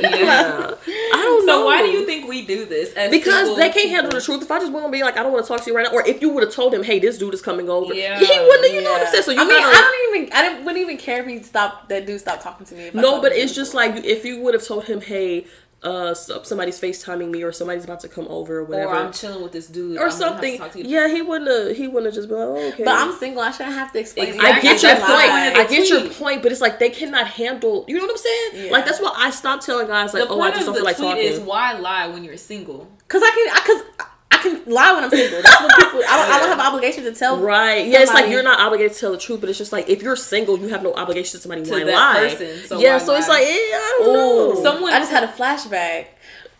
Yeah. 0.00 0.74
I 0.86 1.16
don't 1.22 1.46
know. 1.46 1.60
So 1.60 1.66
why 1.66 1.82
do 1.82 1.88
you 1.88 2.04
think 2.06 2.28
we 2.28 2.44
do 2.44 2.64
this? 2.64 2.92
As 2.94 3.10
Because 3.10 3.56
they 3.56 3.70
can't 3.70 3.88
handle 3.90 4.10
the 4.12 4.20
truth. 4.20 4.42
If 4.42 4.50
I 4.50 4.58
just 4.58 4.72
want 4.72 4.86
to 4.86 4.92
be 4.92 5.02
like, 5.02 5.16
I 5.16 5.22
don't 5.22 5.32
want 5.32 5.44
to 5.44 5.48
talk 5.48 5.62
to 5.64 5.70
you 5.70 5.76
right 5.76 5.86
now, 5.90 5.92
or 5.92 6.06
if 6.06 6.20
you 6.20 6.30
would 6.30 6.42
have 6.42 6.52
told 6.52 6.74
him, 6.74 6.82
"Hey, 6.82 6.98
this 6.98 7.18
dude 7.18 7.34
is 7.34 7.42
coming 7.42 7.68
over," 7.70 7.94
Yeah. 7.94 8.18
he 8.18 8.26
wouldn't. 8.26 8.72
You 8.72 8.82
know 8.82 8.92
what 8.92 9.02
I'm 9.02 9.06
saying? 9.08 9.22
So 9.24 9.30
you 9.30 9.40
I 9.40 9.44
mean, 9.44 9.58
gotta- 9.60 9.76
I 9.76 9.80
don't 9.80 10.16
even, 10.16 10.32
I 10.32 10.42
didn't, 10.42 10.64
wouldn't 10.64 10.82
even 10.82 10.96
care 10.96 11.20
if 11.20 11.26
he 11.26 11.42
stopped, 11.42 11.88
that 11.90 12.06
dude 12.06 12.20
stopped 12.20 12.42
talking 12.42 12.66
to 12.66 12.74
me. 12.74 12.88
If 12.88 12.94
no, 12.94 13.20
but 13.22 13.32
it's 13.32 13.54
just 13.54 13.74
like 13.74 14.04
if 14.04 14.24
you 14.24 14.40
would 14.40 14.54
have 14.54 14.64
told 14.66 14.84
him, 14.84 15.00
"Hey, 15.00 15.46
uh, 15.84 16.14
so- 16.14 16.42
somebody's 16.42 16.80
FaceTiming 16.80 17.30
me, 17.30 17.42
or 17.42 17.52
somebody's 17.52 17.84
about 17.84 18.00
to 18.00 18.08
come 18.08 18.26
over, 18.28 18.58
or 18.58 18.64
whatever." 18.64 18.90
Or 18.92 18.96
I'm 18.96 19.12
chilling 19.12 19.42
with 19.42 19.52
this 19.52 19.66
dude, 19.66 19.98
or 19.98 20.04
I'm 20.04 20.10
to 20.10 20.16
something. 20.16 20.58
to 20.58 20.78
you. 20.78 20.84
Yeah, 20.86 21.08
he 21.08 21.22
wouldn't 21.22 21.50
have. 21.50 21.76
He 21.76 21.86
wouldn't 21.86 22.06
have 22.06 22.14
just 22.14 22.28
been 22.28 22.38
like, 22.38 22.48
"Oh, 22.48 22.68
okay." 22.72 22.84
But 22.84 22.94
I'm 22.96 23.12
single. 23.18 23.42
I 23.42 23.50
shouldn't 23.50 23.74
have 23.76 23.92
to 23.92 23.98
explain. 24.00 24.28
Exactly. 24.34 24.50
I 24.50 24.60
get 24.60 24.82
your 24.82 24.96
point. 24.96 25.00
the 25.00 25.06
point 25.06 25.46
of 25.46 25.54
the 25.54 25.60
I 25.60 25.66
get 25.66 25.88
your 25.90 26.10
point, 26.10 26.42
but 26.42 26.52
it's 26.52 26.60
like 26.60 26.78
they 26.78 26.90
cannot 26.90 27.26
handle. 27.28 27.84
You 27.86 27.96
know 27.96 28.02
what 28.02 28.10
I'm 28.10 28.16
saying? 28.18 28.66
Yeah. 28.66 28.72
Like 28.72 28.84
that's 28.86 29.00
why 29.00 29.12
I 29.16 29.30
stopped 29.30 29.64
telling 29.66 29.86
guys 29.86 30.14
like, 30.14 30.24
The 30.26 30.28
"Oh, 30.34 30.40
I 30.40 30.50
just 30.50 30.66
don't 30.66 30.74
feel 30.74 30.84
like 30.84 30.96
talking." 30.96 31.22
is 31.22 31.38
why 31.40 31.74
lie 31.78 32.06
when 32.08 32.24
you're 32.24 32.36
single. 32.36 32.88
Cause 33.08 33.22
I 33.22 33.30
can, 33.30 33.54
I, 33.54 33.60
cause 33.66 33.82
I 34.00 34.06
can 34.44 34.72
lie 34.72 34.92
when 34.92 35.04
I'm 35.04 35.10
single. 35.10 35.42
That's 35.42 35.60
what 35.60 35.74
people. 35.76 36.00
I 36.08 36.16
don't, 36.16 36.30
I 36.32 36.38
don't 36.38 36.48
have 36.50 36.58
an 36.60 36.66
obligation 36.66 37.04
to 37.04 37.12
tell. 37.12 37.40
Right. 37.40 37.86
Yeah, 37.88 38.02
it's 38.02 38.14
like 38.14 38.30
you're 38.30 38.42
not 38.44 38.60
obligated 38.60 38.92
to 38.94 39.00
tell 39.00 39.12
the 39.12 39.18
truth, 39.18 39.40
but 39.40 39.48
it's 39.50 39.58
just 39.58 39.72
like 39.72 39.88
if 39.88 40.02
you're 40.02 40.14
single, 40.16 40.58
you 40.58 40.68
have 40.68 40.82
no 40.82 40.94
obligation 40.94 41.32
to 41.32 41.38
somebody 41.38 41.64
To 41.64 41.70
why 41.72 41.84
that 41.84 41.92
lie. 42.14 42.28
person, 42.34 42.66
so 42.68 42.78
yeah, 42.78 42.92
why 42.98 42.98
so 43.04 43.16
it's 43.16 43.28
like, 43.28 43.42
eh, 43.42 43.46
I 43.48 43.96
don't 43.98 44.08
Ooh, 44.08 44.54
know. 44.54 44.62
Someone- 44.62 44.92
I 44.92 44.98
just 45.00 45.10
had 45.10 45.24
a 45.24 45.28
flashback. 45.28 46.06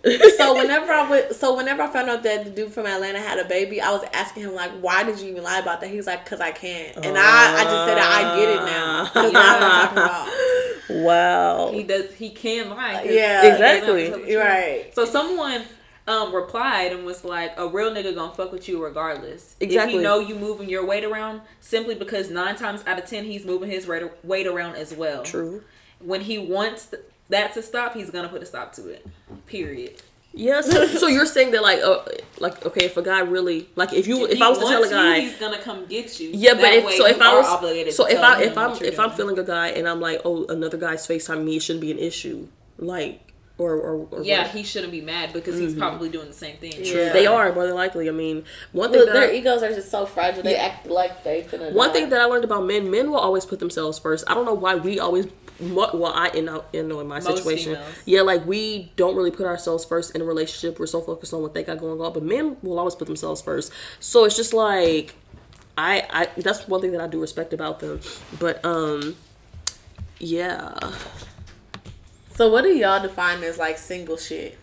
so 0.36 0.54
whenever 0.54 0.92
I 0.92 1.08
went, 1.08 1.34
so 1.34 1.56
whenever 1.56 1.80
I 1.82 1.86
found 1.90 2.10
out 2.10 2.22
that 2.24 2.44
the 2.44 2.50
dude 2.50 2.70
from 2.74 2.84
Atlanta 2.84 3.20
had 3.20 3.38
a 3.38 3.44
baby, 3.46 3.80
I 3.80 3.90
was 3.90 4.04
asking 4.12 4.42
him 4.42 4.54
like, 4.54 4.70
"Why 4.82 5.02
did 5.02 5.18
you 5.18 5.30
even 5.30 5.42
lie 5.42 5.60
about 5.60 5.80
that?" 5.80 5.88
He 5.88 5.96
was 5.96 6.06
like, 6.06 6.26
"Cause 6.26 6.42
I 6.42 6.50
can't," 6.50 6.94
and 6.98 7.16
I, 7.16 7.60
I 7.60 7.64
just 7.64 7.86
said, 7.86 7.96
"I 7.98 8.38
get 8.38 8.48
it 8.50 8.64
now 8.66 9.10
I 9.14 9.22
know 9.22 9.32
what 9.32 9.62
I'm 9.62 9.96
talking 9.96 9.98
about. 10.02 10.28
wow. 11.04 11.70
He 11.72 11.84
does. 11.84 12.12
He 12.16 12.28
can 12.28 12.68
lie. 12.68 12.96
'cause 13.02 13.14
Yeah, 13.14 13.42
he 13.44 13.48
doesn't 13.48 13.62
have 13.64 13.86
to 13.86 13.96
exactly. 13.96 14.08
tell 14.10 14.18
the 14.18 14.30
You're 14.30 14.42
truth. 14.42 14.54
right. 14.54 14.94
So 14.94 15.04
someone 15.06 15.62
um 16.06 16.34
replied 16.34 16.92
and 16.92 17.04
was 17.04 17.24
like, 17.24 17.58
"A 17.58 17.66
real 17.66 17.90
nigga 17.90 18.14
gonna 18.14 18.34
fuck 18.34 18.52
with 18.52 18.68
you 18.68 18.82
regardless. 18.82 19.56
Exactly. 19.60 19.94
If 19.94 20.00
he 20.00 20.02
know 20.02 20.18
you 20.18 20.34
moving 20.34 20.68
your 20.68 20.84
weight 20.84 21.04
around, 21.04 21.40
simply 21.60 21.94
because 21.94 22.30
nine 22.30 22.56
times 22.56 22.82
out 22.86 22.98
of 22.98 23.06
ten 23.06 23.24
he's 23.24 23.44
moving 23.44 23.70
his 23.70 23.88
weight 24.22 24.46
around 24.46 24.76
as 24.76 24.94
well. 24.94 25.22
True. 25.22 25.62
When 26.00 26.20
he 26.20 26.38
wants 26.38 26.94
that 27.30 27.54
to 27.54 27.62
stop, 27.62 27.94
he's 27.94 28.10
gonna 28.10 28.28
put 28.28 28.42
a 28.42 28.46
stop 28.46 28.72
to 28.74 28.88
it. 28.88 29.06
Period. 29.46 30.02
Yeah. 30.34 30.60
So, 30.60 30.86
so 31.00 31.06
you're 31.06 31.26
saying 31.26 31.52
that 31.52 31.62
like, 31.62 31.80
uh, 31.80 32.02
like 32.38 32.64
okay, 32.66 32.84
if 32.84 32.96
a 32.96 33.02
guy 33.02 33.20
really 33.20 33.68
like, 33.76 33.92
if 33.92 34.06
you, 34.06 34.26
if, 34.26 34.36
he 34.36 34.42
I 34.42 34.48
was 34.48 34.58
to 34.58 34.64
tell 34.64 34.76
a 34.76 34.80
wants 34.80 34.90
you, 34.90 34.96
guy, 34.96 35.20
he's 35.20 35.36
gonna 35.36 35.58
come 35.58 35.86
get 35.86 36.20
you. 36.20 36.30
yeah, 36.34 36.54
but 36.54 36.64
if 36.64 36.92
so, 36.94 37.06
if 37.06 37.20
I 37.20 37.34
was 37.34 37.96
so 37.96 38.06
if 38.06 38.20
I 38.20 38.42
if 38.42 38.58
I'm 38.58 38.72
if 38.82 38.98
I'm 39.00 39.10
feeling 39.12 39.38
a 39.38 39.44
guy 39.44 39.68
and 39.68 39.88
I'm 39.88 40.00
like, 40.00 40.20
oh, 40.24 40.44
another 40.46 40.76
guy's 40.76 41.06
Facetime 41.06 41.44
me, 41.44 41.56
it 41.56 41.62
shouldn't 41.62 41.80
be 41.80 41.90
an 41.90 41.98
issue. 41.98 42.48
Like, 42.76 43.33
or, 43.56 43.72
or, 43.74 44.08
or 44.10 44.22
yeah, 44.24 44.42
what? 44.42 44.50
he 44.50 44.64
shouldn't 44.64 44.90
be 44.90 45.00
mad 45.00 45.32
because 45.32 45.56
he's 45.56 45.74
probably 45.74 46.08
doing 46.08 46.26
the 46.26 46.32
same 46.32 46.56
thing. 46.56 46.72
Yeah. 46.76 47.12
they 47.12 47.24
are 47.26 47.52
more 47.52 47.66
than 47.66 47.76
likely. 47.76 48.08
I 48.08 48.12
mean, 48.12 48.44
one 48.72 48.90
thing 48.90 48.98
Look, 49.00 49.10
that 49.10 49.14
their 49.14 49.30
I- 49.30 49.34
egos 49.34 49.62
are 49.62 49.72
just 49.72 49.90
so 49.92 50.06
fragile. 50.06 50.42
They 50.42 50.56
act 50.56 50.86
like 50.86 51.22
they 51.22 51.42
One 51.70 51.88
die. 51.88 51.92
thing 51.94 52.08
that 52.10 52.20
I 52.20 52.24
learned 52.24 52.42
about 52.44 52.66
men, 52.66 52.90
men 52.90 53.10
will 53.10 53.18
always 53.18 53.44
put 53.46 53.60
themselves 53.60 53.98
first. 53.98 54.24
I 54.26 54.34
don't 54.34 54.44
know 54.44 54.54
why 54.54 54.74
we 54.74 54.98
always, 54.98 55.26
what- 55.60 55.96
well, 55.96 56.12
I 56.12 56.30
in, 56.30 56.48
in, 56.72 56.90
in 56.90 57.06
my 57.06 57.20
Most 57.20 57.36
situation, 57.36 57.74
females. 57.76 57.94
yeah, 58.06 58.22
like 58.22 58.44
we 58.44 58.90
don't 58.96 59.14
really 59.14 59.30
put 59.30 59.46
ourselves 59.46 59.84
first 59.84 60.16
in 60.16 60.20
a 60.20 60.24
relationship. 60.24 60.80
We're 60.80 60.86
so 60.86 61.00
focused 61.00 61.32
on 61.32 61.40
what 61.40 61.54
they 61.54 61.62
got 61.62 61.78
going 61.78 62.00
on, 62.00 62.12
but 62.12 62.24
men 62.24 62.56
will 62.62 62.78
always 62.80 62.96
put 62.96 63.06
themselves 63.06 63.40
first. 63.40 63.70
So 64.00 64.24
it's 64.24 64.34
just 64.36 64.52
like, 64.52 65.14
I, 65.78 66.04
I 66.10 66.28
that's 66.40 66.66
one 66.66 66.80
thing 66.80 66.90
that 66.90 67.00
I 67.00 67.06
do 67.06 67.20
respect 67.20 67.52
about 67.52 67.78
them. 67.78 68.00
But 68.40 68.64
um, 68.64 69.14
yeah, 70.18 70.74
So 72.34 72.48
what 72.50 72.62
do 72.62 72.70
y'all 72.70 73.00
define 73.00 73.42
as 73.44 73.58
like 73.58 73.78
single 73.78 74.16
shit? 74.16 74.58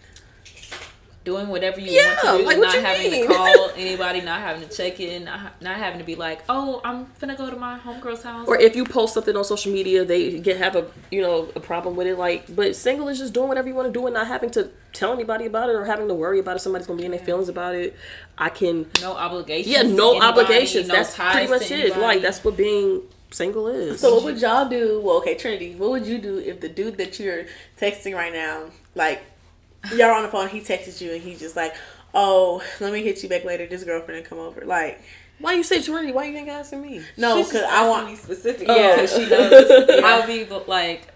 Doing 1.24 1.50
whatever 1.50 1.80
you 1.80 1.92
Yeah, 1.92 2.16
want 2.24 2.38
to 2.38 2.38
do, 2.40 2.46
like, 2.48 2.58
not 2.58 2.74
having 2.84 3.12
mean? 3.12 3.28
to 3.28 3.34
call 3.36 3.70
anybody, 3.78 4.22
not 4.22 4.42
having 4.42 4.68
to 4.68 4.76
check 4.76 5.00
in, 5.00 5.26
not, 5.26 5.62
not 5.62 5.76
having 5.78 6.00
to 6.00 6.04
be 6.06 6.16
like, 6.16 6.42
oh, 6.50 6.82
I'm 6.84 7.06
gonna 7.20 7.36
go 7.36 7.48
to 7.48 7.56
my 7.56 7.78
homegirl's 7.78 8.24
house. 8.24 8.48
or 8.48 8.58
if 8.58 8.76
you 8.76 8.84
post 8.86 9.14
something 9.14 9.38
on 9.38 9.44
social 9.44 9.72
media, 9.72 10.04
they 10.04 10.40
get 10.40 10.58
have 10.58 10.76
a 10.76 10.88
you 11.12 11.22
know 11.22 11.52
a 11.56 11.60
problem 11.60 11.96
with 11.96 12.08
it. 12.08 12.18
Like, 12.18 12.54
but 12.56 12.76
single 12.76 13.08
is 13.08 13.20
just 13.20 13.34
doing 13.34 13.48
whatever 13.50 13.68
you 13.68 13.76
want 13.76 13.88
to 13.88 13.94
do 13.94 14.04
and 14.08 14.16
not 14.16 14.26
having 14.28 14.50
to 14.52 14.72
tell 14.94 15.14
anybody 15.14 15.46
about 15.46 15.70
it 15.70 15.76
or 15.76 15.86
having 15.86 16.08
to 16.08 16.16
worry 16.16 16.40
about 16.40 16.56
if 16.56 16.64
somebody's 16.64 16.88
gonna 16.88 16.98
be 16.98 17.06
in 17.06 17.12
their 17.12 17.20
feelings 17.20 17.50
about 17.50 17.76
it. 17.76 17.96
I 18.40 18.50
can 18.50 18.88
no 19.00 19.14
obligations. 19.14 19.68
Yeah, 19.72 19.84
no 19.84 20.14
anybody, 20.14 20.26
obligations. 20.42 20.88
no 20.88 20.96
that's 20.96 21.16
pretty 21.16 21.48
much 21.52 21.70
it. 21.70 21.96
Like 21.98 22.24
that's 22.24 22.44
what 22.44 22.58
being 22.58 23.04
single 23.32 23.68
is. 23.68 24.00
So 24.00 24.16
what 24.16 24.24
would 24.26 24.42
y'all 24.42 24.68
do? 24.68 25.02
Well, 25.02 25.18
okay, 25.18 25.36
Trinity, 25.36 25.76
what 25.76 25.92
would 25.92 26.06
you 26.06 26.18
do 26.18 26.38
if 26.38 26.60
the 26.62 26.70
dude 26.70 26.98
that 26.98 27.20
you're 27.20 27.46
texting 27.80 28.16
right 28.16 28.34
now, 28.34 28.66
like, 28.96 29.22
y'all 29.96 30.12
on 30.12 30.24
the 30.24 30.30
phone, 30.30 30.50
he 30.50 30.62
texted 30.62 31.02
you 31.02 31.12
and 31.14 31.22
he's 31.22 31.40
just 31.40 31.56
like, 31.56 31.74
oh, 32.14 32.64
let 32.80 32.94
me 32.94 33.04
hit 33.04 33.24
you 33.24 33.30
back 33.30 33.44
later. 33.44 33.66
This 33.66 33.84
girlfriend 33.84 34.24
to 34.24 34.30
come 34.30 34.40
over. 34.40 34.66
Like, 34.66 35.02
why 35.40 35.54
you 35.54 35.64
say 35.64 35.82
Trinity? 35.82 36.14
Why 36.14 36.26
you 36.26 36.38
ain't 36.38 36.50
asking 36.50 36.82
me? 36.82 37.04
no, 37.18 37.44
because 37.44 37.64
I 37.64 37.68
asking 37.68 37.90
want. 37.90 38.08
me 38.08 38.16
specific. 38.16 38.68
Oh. 38.70 38.76
Yeah, 38.76 38.96
because 38.96 39.14
she 39.14 39.30
knows. 39.30 39.90
I'll 40.04 40.28
be 40.28 40.46
like, 40.68 41.08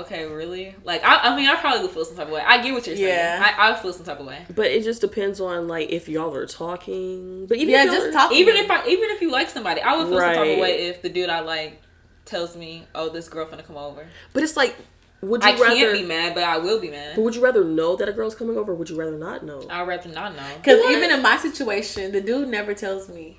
okay, 0.00 0.24
really? 0.26 0.74
Like, 0.84 1.02
I, 1.04 1.30
I 1.32 1.36
mean, 1.36 1.46
I 1.48 1.56
probably 1.56 1.82
would 1.82 1.90
feel 1.90 2.04
some 2.04 2.16
type 2.16 2.26
of 2.26 2.32
way. 2.32 2.40
I 2.44 2.62
get 2.62 2.72
what 2.74 2.86
you're 2.86 2.96
saying. 2.96 3.08
Yeah. 3.08 3.52
I, 3.58 3.68
I 3.68 3.70
would 3.70 3.80
feel 3.80 3.92
some 3.92 4.04
type 4.06 4.20
of 4.20 4.26
way. 4.26 4.44
But 4.54 4.66
it 4.66 4.82
just 4.84 5.00
depends 5.00 5.40
on 5.40 5.68
like 5.68 5.90
if 5.90 6.08
y'all 6.08 6.34
are 6.34 6.46
talking. 6.46 7.46
But 7.46 7.58
even 7.58 7.70
Yeah, 7.70 7.82
if 7.82 7.86
y'all 7.86 7.94
just 7.94 8.06
are- 8.08 8.12
talk. 8.12 8.32
Even 8.32 8.56
if 8.56 8.70
I, 8.70 8.86
even 8.86 9.10
if 9.10 9.20
you 9.20 9.30
like 9.30 9.48
somebody, 9.50 9.80
I 9.80 9.96
would 9.96 10.08
feel 10.08 10.18
some 10.20 10.34
type 10.34 10.52
of 10.54 10.58
way 10.58 10.86
if 10.88 11.02
the 11.02 11.08
dude 11.08 11.28
I 11.30 11.40
like 11.40 11.80
tells 12.24 12.56
me, 12.56 12.84
"Oh, 12.94 13.08
this 13.08 13.28
girlfriend 13.28 13.60
to 13.60 13.66
come 13.66 13.76
over." 13.76 14.06
But 14.32 14.42
it's 14.42 14.56
like, 14.56 14.76
would 15.20 15.42
you 15.44 15.50
I 15.50 15.52
rather? 15.60 15.74
can't 15.76 15.92
be 15.94 16.04
mad, 16.04 16.34
but 16.34 16.44
I 16.44 16.58
will 16.58 16.80
be 16.80 16.90
mad. 16.90 17.16
But 17.16 17.22
would 17.22 17.34
you 17.36 17.42
rather 17.42 17.64
know 17.64 17.94
that 17.96 18.08
a 18.08 18.12
girl's 18.12 18.34
coming 18.34 18.56
over? 18.56 18.72
or 18.72 18.74
Would 18.74 18.90
you 18.90 18.96
rather 18.98 19.16
not 19.18 19.44
know? 19.44 19.66
I'd 19.70 19.86
rather 19.86 20.08
not 20.08 20.34
know. 20.36 20.42
Because 20.56 20.80
even 20.90 21.10
in 21.10 21.22
my 21.22 21.36
situation, 21.36 22.12
the 22.12 22.20
dude 22.20 22.48
never 22.48 22.74
tells 22.74 23.08
me, 23.08 23.38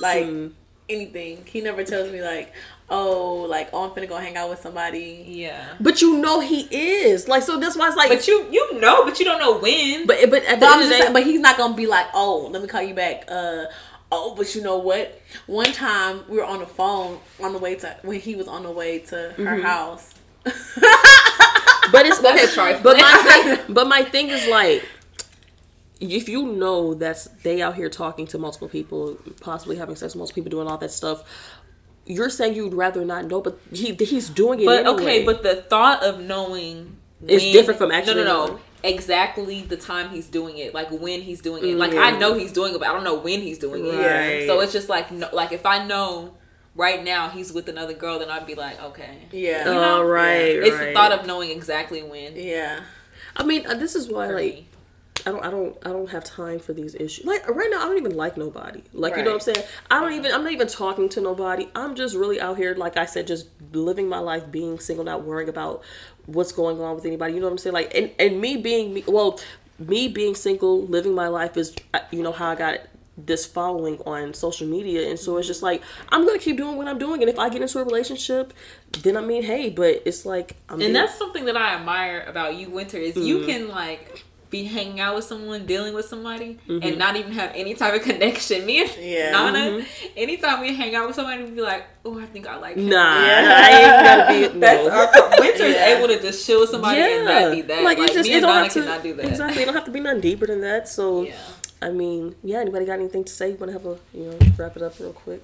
like, 0.00 0.24
Hmm. 0.26 0.48
anything. 0.88 1.44
He 1.46 1.60
never 1.60 1.84
tells 1.84 2.10
me, 2.10 2.22
like, 2.22 2.52
oh, 2.88 3.46
like, 3.48 3.68
oh, 3.72 3.84
I'm 3.84 3.90
finna 3.90 4.08
go 4.08 4.16
hang 4.16 4.36
out 4.36 4.48
with 4.50 4.60
somebody. 4.60 5.24
Yeah. 5.28 5.74
But 5.80 6.00
you 6.02 6.18
know 6.18 6.40
he 6.40 6.60
is 6.70 7.28
like 7.28 7.42
so. 7.42 7.58
That's 7.58 7.76
why 7.76 7.88
it's 7.88 7.96
like. 7.96 8.08
But 8.08 8.26
you 8.28 8.46
you 8.50 8.78
know, 8.80 9.04
but 9.04 9.18
you 9.18 9.24
don't 9.24 9.38
know 9.40 9.58
when. 9.58 10.06
but 10.06 10.18
but 10.30 10.44
at 10.44 10.60
the 10.60 10.66
But, 10.66 10.72
end 10.74 10.82
of 10.84 10.88
the 10.90 11.04
day, 11.06 11.12
but 11.12 11.24
he's 11.24 11.40
not 11.40 11.56
gonna 11.56 11.74
be 11.74 11.86
like, 11.86 12.06
oh, 12.14 12.48
let 12.52 12.62
me 12.62 12.68
call 12.68 12.82
you 12.82 12.94
back. 12.94 13.24
Uh, 13.28 13.64
oh, 14.12 14.34
but 14.36 14.54
you 14.54 14.62
know 14.62 14.78
what? 14.78 15.20
One 15.46 15.72
time 15.72 16.20
we 16.28 16.36
were 16.38 16.44
on 16.44 16.60
the 16.60 16.66
phone 16.66 17.18
on 17.42 17.52
the 17.52 17.58
way 17.58 17.74
to 17.76 17.96
when 18.02 18.20
he 18.20 18.34
was 18.36 18.46
on 18.48 18.62
the 18.62 18.70
way 18.70 19.00
to 19.00 19.16
her 19.16 19.32
Mm-hmm. 19.36 19.62
house. 19.62 20.14
But 21.92 22.04
it's 22.04 22.18
That's 22.18 22.58
okay. 22.58 22.80
But 22.82 22.96
my 22.98 23.16
thing, 23.22 23.74
but 23.74 23.86
my 23.86 24.02
thing 24.02 24.28
is 24.30 24.46
like, 24.48 24.84
if 26.00 26.28
you 26.28 26.42
know 26.52 26.94
that's 26.94 27.24
they 27.44 27.62
out 27.62 27.74
here 27.76 27.88
talking 27.88 28.26
to 28.28 28.38
multiple 28.38 28.68
people, 28.68 29.16
possibly 29.40 29.76
having 29.76 29.94
sex 29.96 30.14
with 30.14 30.18
multiple 30.18 30.42
people, 30.42 30.58
doing 30.58 30.68
all 30.68 30.78
that 30.78 30.90
stuff, 30.90 31.22
you're 32.06 32.30
saying 32.30 32.54
you'd 32.54 32.74
rather 32.74 33.04
not 33.04 33.26
know, 33.26 33.40
but 33.40 33.58
he 33.72 33.92
he's 33.94 34.28
doing 34.28 34.60
it. 34.60 34.66
But 34.66 34.86
anyway. 34.86 35.02
okay, 35.02 35.24
but 35.24 35.42
the 35.42 35.56
thought 35.56 36.02
of 36.02 36.20
knowing 36.20 36.96
is 37.26 37.42
when- 37.42 37.52
different 37.52 37.78
from 37.78 37.90
actually 37.92 38.14
no 38.16 38.24
no 38.24 38.28
no 38.28 38.46
knowing. 38.46 38.62
exactly 38.84 39.62
the 39.62 39.76
time 39.76 40.10
he's 40.10 40.26
doing 40.28 40.58
it, 40.58 40.72
like 40.74 40.90
when 40.90 41.20
he's 41.22 41.40
doing 41.40 41.64
it. 41.64 41.76
Like. 41.76 41.94
I 41.94 42.16
know 42.18 42.34
he's 42.34 42.52
doing 42.52 42.74
it, 42.74 42.78
but 42.78 42.88
I 42.88 42.92
don't 42.92 43.04
know 43.04 43.16
when 43.18 43.40
he's 43.40 43.58
doing 43.58 43.84
it. 43.86 43.90
Right. 43.96 44.46
So 44.46 44.60
it's 44.60 44.72
just 44.72 44.88
like 44.88 45.10
no, 45.10 45.28
like 45.32 45.52
if 45.52 45.66
I 45.66 45.84
know 45.84 46.34
right 46.74 47.02
now 47.02 47.28
he's 47.30 47.52
with 47.52 47.68
another 47.68 47.94
girl, 47.94 48.18
then 48.18 48.30
I'd 48.30 48.46
be 48.46 48.54
like, 48.54 48.80
okay. 48.82 49.18
Yeah. 49.32 49.60
You 49.60 49.64
know? 49.74 50.00
oh 50.02 50.04
right, 50.04 50.32
It's 50.56 50.76
right. 50.76 50.86
the 50.88 50.92
thought 50.92 51.12
of 51.12 51.26
knowing 51.26 51.50
exactly 51.50 52.02
when. 52.02 52.36
yeah. 52.36 52.80
I 53.38 53.44
mean, 53.44 53.66
uh, 53.66 53.74
this 53.74 53.94
is 53.94 54.08
why 54.08 54.28
for 54.28 54.34
like 54.34 54.54
me. 54.54 54.68
I 55.24 55.30
don't, 55.30 55.44
I 55.44 55.50
don't, 55.50 55.76
I 55.84 55.90
don't 55.90 56.10
have 56.10 56.24
time 56.24 56.58
for 56.58 56.72
these 56.72 56.94
issues. 56.94 57.24
Like 57.24 57.48
right 57.48 57.68
now, 57.70 57.80
I 57.82 57.84
don't 57.88 57.98
even 57.98 58.16
like 58.16 58.36
nobody. 58.36 58.82
Like 58.92 59.16
you 59.16 59.22
know 59.24 59.30
what 59.34 59.46
I'm 59.48 59.54
saying? 59.54 59.66
I 59.90 60.00
don't 60.00 60.12
even, 60.12 60.32
I'm 60.32 60.42
not 60.44 60.52
even 60.52 60.68
talking 60.68 61.08
to 61.10 61.20
nobody. 61.20 61.68
I'm 61.74 61.94
just 61.94 62.14
really 62.16 62.40
out 62.40 62.56
here, 62.56 62.74
like 62.74 62.96
I 62.96 63.06
said, 63.06 63.26
just 63.26 63.48
living 63.72 64.08
my 64.08 64.18
life, 64.18 64.50
being 64.50 64.78
single, 64.78 65.04
not 65.04 65.24
worrying 65.24 65.48
about 65.48 65.82
what's 66.26 66.52
going 66.52 66.80
on 66.80 66.94
with 66.96 67.04
anybody. 67.06 67.34
You 67.34 67.40
know 67.40 67.46
what 67.46 67.52
I'm 67.52 67.58
saying? 67.58 67.74
Like, 67.74 67.92
and 67.94 68.10
and 68.18 68.40
me 68.40 68.56
being 68.56 68.94
me, 68.94 69.04
well, 69.06 69.40
me 69.78 70.08
being 70.08 70.34
single, 70.34 70.82
living 70.86 71.14
my 71.14 71.28
life 71.28 71.56
is, 71.56 71.74
you 72.10 72.22
know, 72.22 72.32
how 72.32 72.50
I 72.50 72.54
got 72.54 72.78
this 73.18 73.46
following 73.46 73.98
on 74.04 74.34
social 74.34 74.66
media 74.68 75.08
and 75.08 75.18
so 75.18 75.38
it's 75.38 75.46
just 75.46 75.62
like 75.62 75.82
i'm 76.10 76.26
gonna 76.26 76.38
keep 76.38 76.54
doing 76.58 76.76
what 76.76 76.86
i'm 76.86 76.98
doing 76.98 77.22
and 77.22 77.30
if 77.30 77.38
i 77.38 77.48
get 77.48 77.62
into 77.62 77.78
a 77.78 77.82
relationship 77.82 78.52
then 79.00 79.16
i 79.16 79.22
mean 79.22 79.42
hey 79.42 79.70
but 79.70 80.02
it's 80.04 80.26
like 80.26 80.54
i'm 80.68 80.76
being- 80.80 80.88
And 80.90 80.96
that's 80.96 81.16
something 81.16 81.46
that 81.46 81.56
I 81.56 81.76
admire 81.76 82.26
about 82.28 82.56
you, 82.56 82.68
Winter, 82.68 82.98
is 82.98 83.16
you 83.16 83.38
Mm-hmm. 83.38 83.46
can 83.46 83.68
like 83.68 84.22
be 84.50 84.64
hanging 84.64 85.00
out 85.00 85.14
with 85.16 85.24
someone, 85.24 85.66
dealing 85.66 85.92
with 85.94 86.06
somebody, 86.06 86.58
Mm-hmm. 86.68 86.86
and 86.86 86.98
not 86.98 87.16
even 87.16 87.32
have 87.32 87.50
any 87.54 87.74
type 87.74 87.94
of 87.94 88.02
connection. 88.10 88.64
Me 88.64 88.82
and 88.82 88.90
Yeah. 89.00 89.32
Nana, 89.32 89.58
Mm-hmm. 89.58 90.06
anytime 90.16 90.60
we 90.60 90.74
hang 90.74 90.94
out 90.94 91.06
with 91.06 91.16
somebody, 91.16 91.42
we 91.44 91.50
be 91.50 91.60
like, 91.62 91.84
"Oh, 92.04 92.18
I 92.20 92.26
think 92.26 92.46
I 92.46 92.56
like 92.56 92.76
him." 92.76 92.88
nah 92.88 93.26
Yeah. 93.26 93.54
i 93.58 93.70
ain't 93.70 94.04
gotta 94.06 94.52
be 94.54 94.58
That's 94.64 94.86
no. 94.86 94.90
our 94.92 95.40
Winter's 95.40 95.74
Yeah. 95.74 95.96
able 95.98 96.08
to 96.08 96.20
just 96.20 96.46
chill 96.46 96.60
with 96.60 96.70
somebody 96.70 97.00
and 97.00 97.26
that 97.26 97.50
be 97.52 97.62
that. 97.62 97.82
Like, 97.82 97.98
it's 97.98 98.14
just 98.14 98.28
me 98.28 98.34
and 98.36 98.42
don't 98.42 98.50
Nana 98.54 98.64
have 98.64 98.72
to 98.74 98.80
cannot 98.82 99.02
do 99.02 99.14
that. 99.14 99.24
exactly. 99.26 99.62
It 99.62 99.66
don't 99.66 99.74
have 99.74 99.84
to 99.84 99.90
be 99.90 100.00
nothing 100.00 100.20
deeper 100.20 100.46
than 100.46 100.60
that. 100.62 100.88
So 100.88 101.22
Yeah. 101.22 101.34
I 101.82 101.90
mean, 101.90 102.34
yeah. 102.42 102.60
Anybody 102.60 102.86
got 102.86 102.94
anything 103.00 103.24
to 103.24 103.32
say? 103.32 103.50
You 103.50 103.56
want 103.56 103.72
to 103.72 103.78
have 103.78 103.84
a 103.86 103.98
you 104.16 104.24
know 104.30 104.38
wrap 104.56 104.76
it 104.76 104.82
up 104.82 104.98
real 105.00 105.12
quick? 105.12 105.42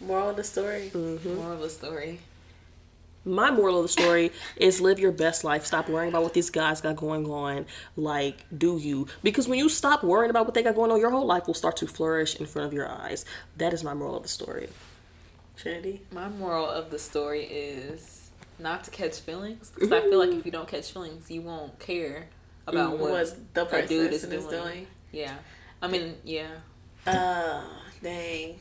Moral 0.00 0.30
of 0.30 0.36
the 0.36 0.44
story. 0.44 0.90
Mm-hmm. 0.94 1.34
Moral 1.36 1.52
of 1.52 1.60
the 1.60 1.68
story. 1.70 2.20
My 3.24 3.50
moral 3.50 3.76
of 3.78 3.82
the 3.82 3.88
story 3.88 4.32
is 4.56 4.80
live 4.80 4.98
your 4.98 5.12
best 5.12 5.44
life. 5.44 5.66
Stop 5.66 5.88
worrying 5.88 6.08
about 6.10 6.22
what 6.22 6.32
these 6.32 6.48
guys 6.48 6.80
got 6.80 6.96
going 6.96 7.26
on. 7.30 7.66
Like, 7.96 8.44
do 8.56 8.78
you? 8.78 9.08
Because 9.22 9.46
when 9.46 9.58
you 9.58 9.68
stop 9.68 10.02
worrying 10.02 10.30
about 10.30 10.46
what 10.46 10.54
they 10.54 10.62
got 10.62 10.74
going 10.74 10.90
on, 10.90 10.98
your 10.98 11.10
whole 11.10 11.26
life 11.26 11.46
will 11.46 11.54
start 11.54 11.76
to 11.78 11.86
flourish 11.86 12.36
in 12.40 12.46
front 12.46 12.66
of 12.66 12.72
your 12.72 12.88
eyes. 12.88 13.24
That 13.58 13.74
is 13.74 13.84
my 13.84 13.92
moral 13.92 14.16
of 14.16 14.22
the 14.22 14.28
story. 14.28 14.68
Trinity. 15.56 16.00
My 16.10 16.28
moral 16.28 16.66
of 16.66 16.90
the 16.90 16.98
story 16.98 17.44
is 17.44 18.30
not 18.58 18.84
to 18.84 18.90
catch 18.90 19.20
feelings 19.20 19.70
because 19.74 19.92
I 19.92 20.00
feel 20.00 20.18
like 20.18 20.30
if 20.30 20.46
you 20.46 20.52
don't 20.52 20.68
catch 20.68 20.90
feelings, 20.90 21.30
you 21.30 21.42
won't 21.42 21.78
care 21.78 22.28
about 22.66 22.98
what 22.98 23.10
Was 23.10 23.36
the 23.52 23.66
a 23.66 23.86
dude 23.86 24.12
is 24.12 24.22
person 24.22 24.32
is 24.38 24.46
doing. 24.46 24.62
doing. 24.62 24.86
Yeah, 25.12 25.34
I 25.82 25.88
mean, 25.88 26.14
yeah. 26.24 26.48
Uh, 27.06 27.64
dang. 28.02 28.58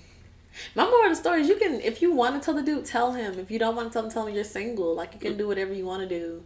My 0.75 0.83
moral 0.85 1.05
of 1.05 1.09
the 1.12 1.15
story 1.15 1.41
is 1.41 1.47
you 1.47 1.55
can, 1.57 1.79
if 1.81 2.01
you 2.01 2.12
want 2.13 2.35
to 2.35 2.41
tell 2.45 2.53
the 2.53 2.62
dude, 2.63 2.85
tell 2.85 3.13
him. 3.13 3.39
If 3.39 3.49
you 3.51 3.59
don't 3.59 3.75
want 3.75 3.89
to 3.89 3.93
tell 3.93 4.03
him, 4.05 4.12
tell 4.12 4.27
him 4.27 4.35
you're 4.35 4.43
single. 4.43 4.95
Like, 4.95 5.13
you 5.13 5.19
can 5.19 5.38
do 5.38 5.47
whatever 5.47 5.73
you 5.73 5.85
want 5.85 6.01
to 6.01 6.07
do. 6.09 6.43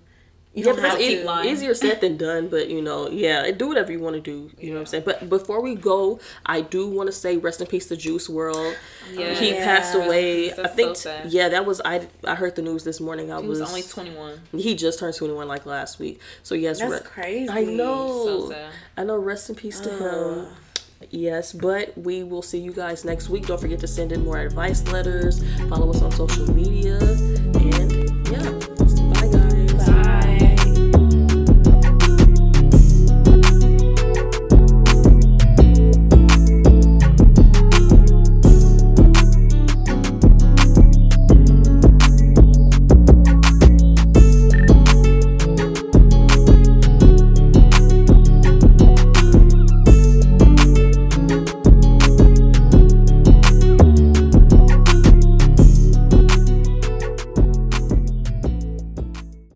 You 0.56 0.64
Yeah, 0.66 0.74
don't 0.74 0.82
have 0.84 0.98
to. 1.00 1.24
lying. 1.26 1.50
easier 1.50 1.74
said 1.74 2.00
than 2.00 2.16
done. 2.16 2.48
But 2.48 2.70
you 2.70 2.80
know, 2.80 3.10
yeah, 3.10 3.50
do 3.50 3.68
whatever 3.68 3.92
you 3.92 4.00
want 4.00 4.18
to 4.18 4.22
do. 4.22 4.52
You 4.60 4.70
know 4.70 4.76
what 4.76 4.82
I'm 4.82 4.86
saying. 4.86 5.04
But 5.04 5.28
before 5.28 5.62
we 5.64 5.74
go, 5.74 6.20
I 6.46 6.62
do 6.62 6.88
want 6.88 7.08
to 7.08 7.12
say 7.12 7.38
rest 7.38 7.60
in 7.60 7.66
peace 7.66 7.88
to 7.88 7.98
Juice 7.98 8.28
WRLD. 8.28 8.76
Yeah. 9.16 9.34
he 9.34 9.50
Yeah. 9.50 9.66
passed 9.66 9.96
away. 9.96 10.50
That's 10.50 10.60
I 10.60 10.68
think. 10.68 10.96
so 10.98 11.22
yeah, 11.28 11.50
that 11.50 11.66
was 11.66 11.82
I. 11.84 12.08
I 12.24 12.36
heard 12.36 12.56
the 12.56 12.62
news 12.62 12.84
this 12.84 13.00
morning. 13.02 13.32
I 13.32 13.42
He 13.42 13.48
was, 13.48 13.62
was 13.62 13.68
only 13.70 13.82
21. 13.82 14.42
He 14.56 14.76
just 14.76 15.00
turned 15.00 15.16
21 15.16 15.48
like 15.48 15.66
last 15.66 15.98
week. 15.98 16.20
So 16.44 16.54
yes, 16.54 16.78
That's 16.82 16.92
re- 16.92 17.00
crazy. 17.04 17.50
I 17.50 17.64
know. 17.64 18.24
So 18.24 18.50
sad. 18.52 18.72
I 18.96 19.04
know. 19.06 19.18
Rest 19.18 19.50
in 19.50 19.56
peace 19.56 19.80
to 19.80 19.90
him. 19.90 20.48
Yes, 21.10 21.54
but 21.54 21.98
we 21.98 22.24
will 22.24 22.42
see 22.42 22.60
you 22.60 22.72
guys 22.72 23.06
next 23.06 23.30
week. 23.30 23.48
Don't 23.48 23.60
forget 23.60 23.80
to 23.80 23.88
send 23.88 24.12
in 24.12 24.24
more 24.24 24.40
advice 24.40 24.86
letters, 24.92 25.44
follow 25.70 25.90
us 25.90 26.02
on 26.02 26.12
social 26.12 26.52
media, 26.54 26.98
and 27.00 28.28
yeah. 28.30 28.73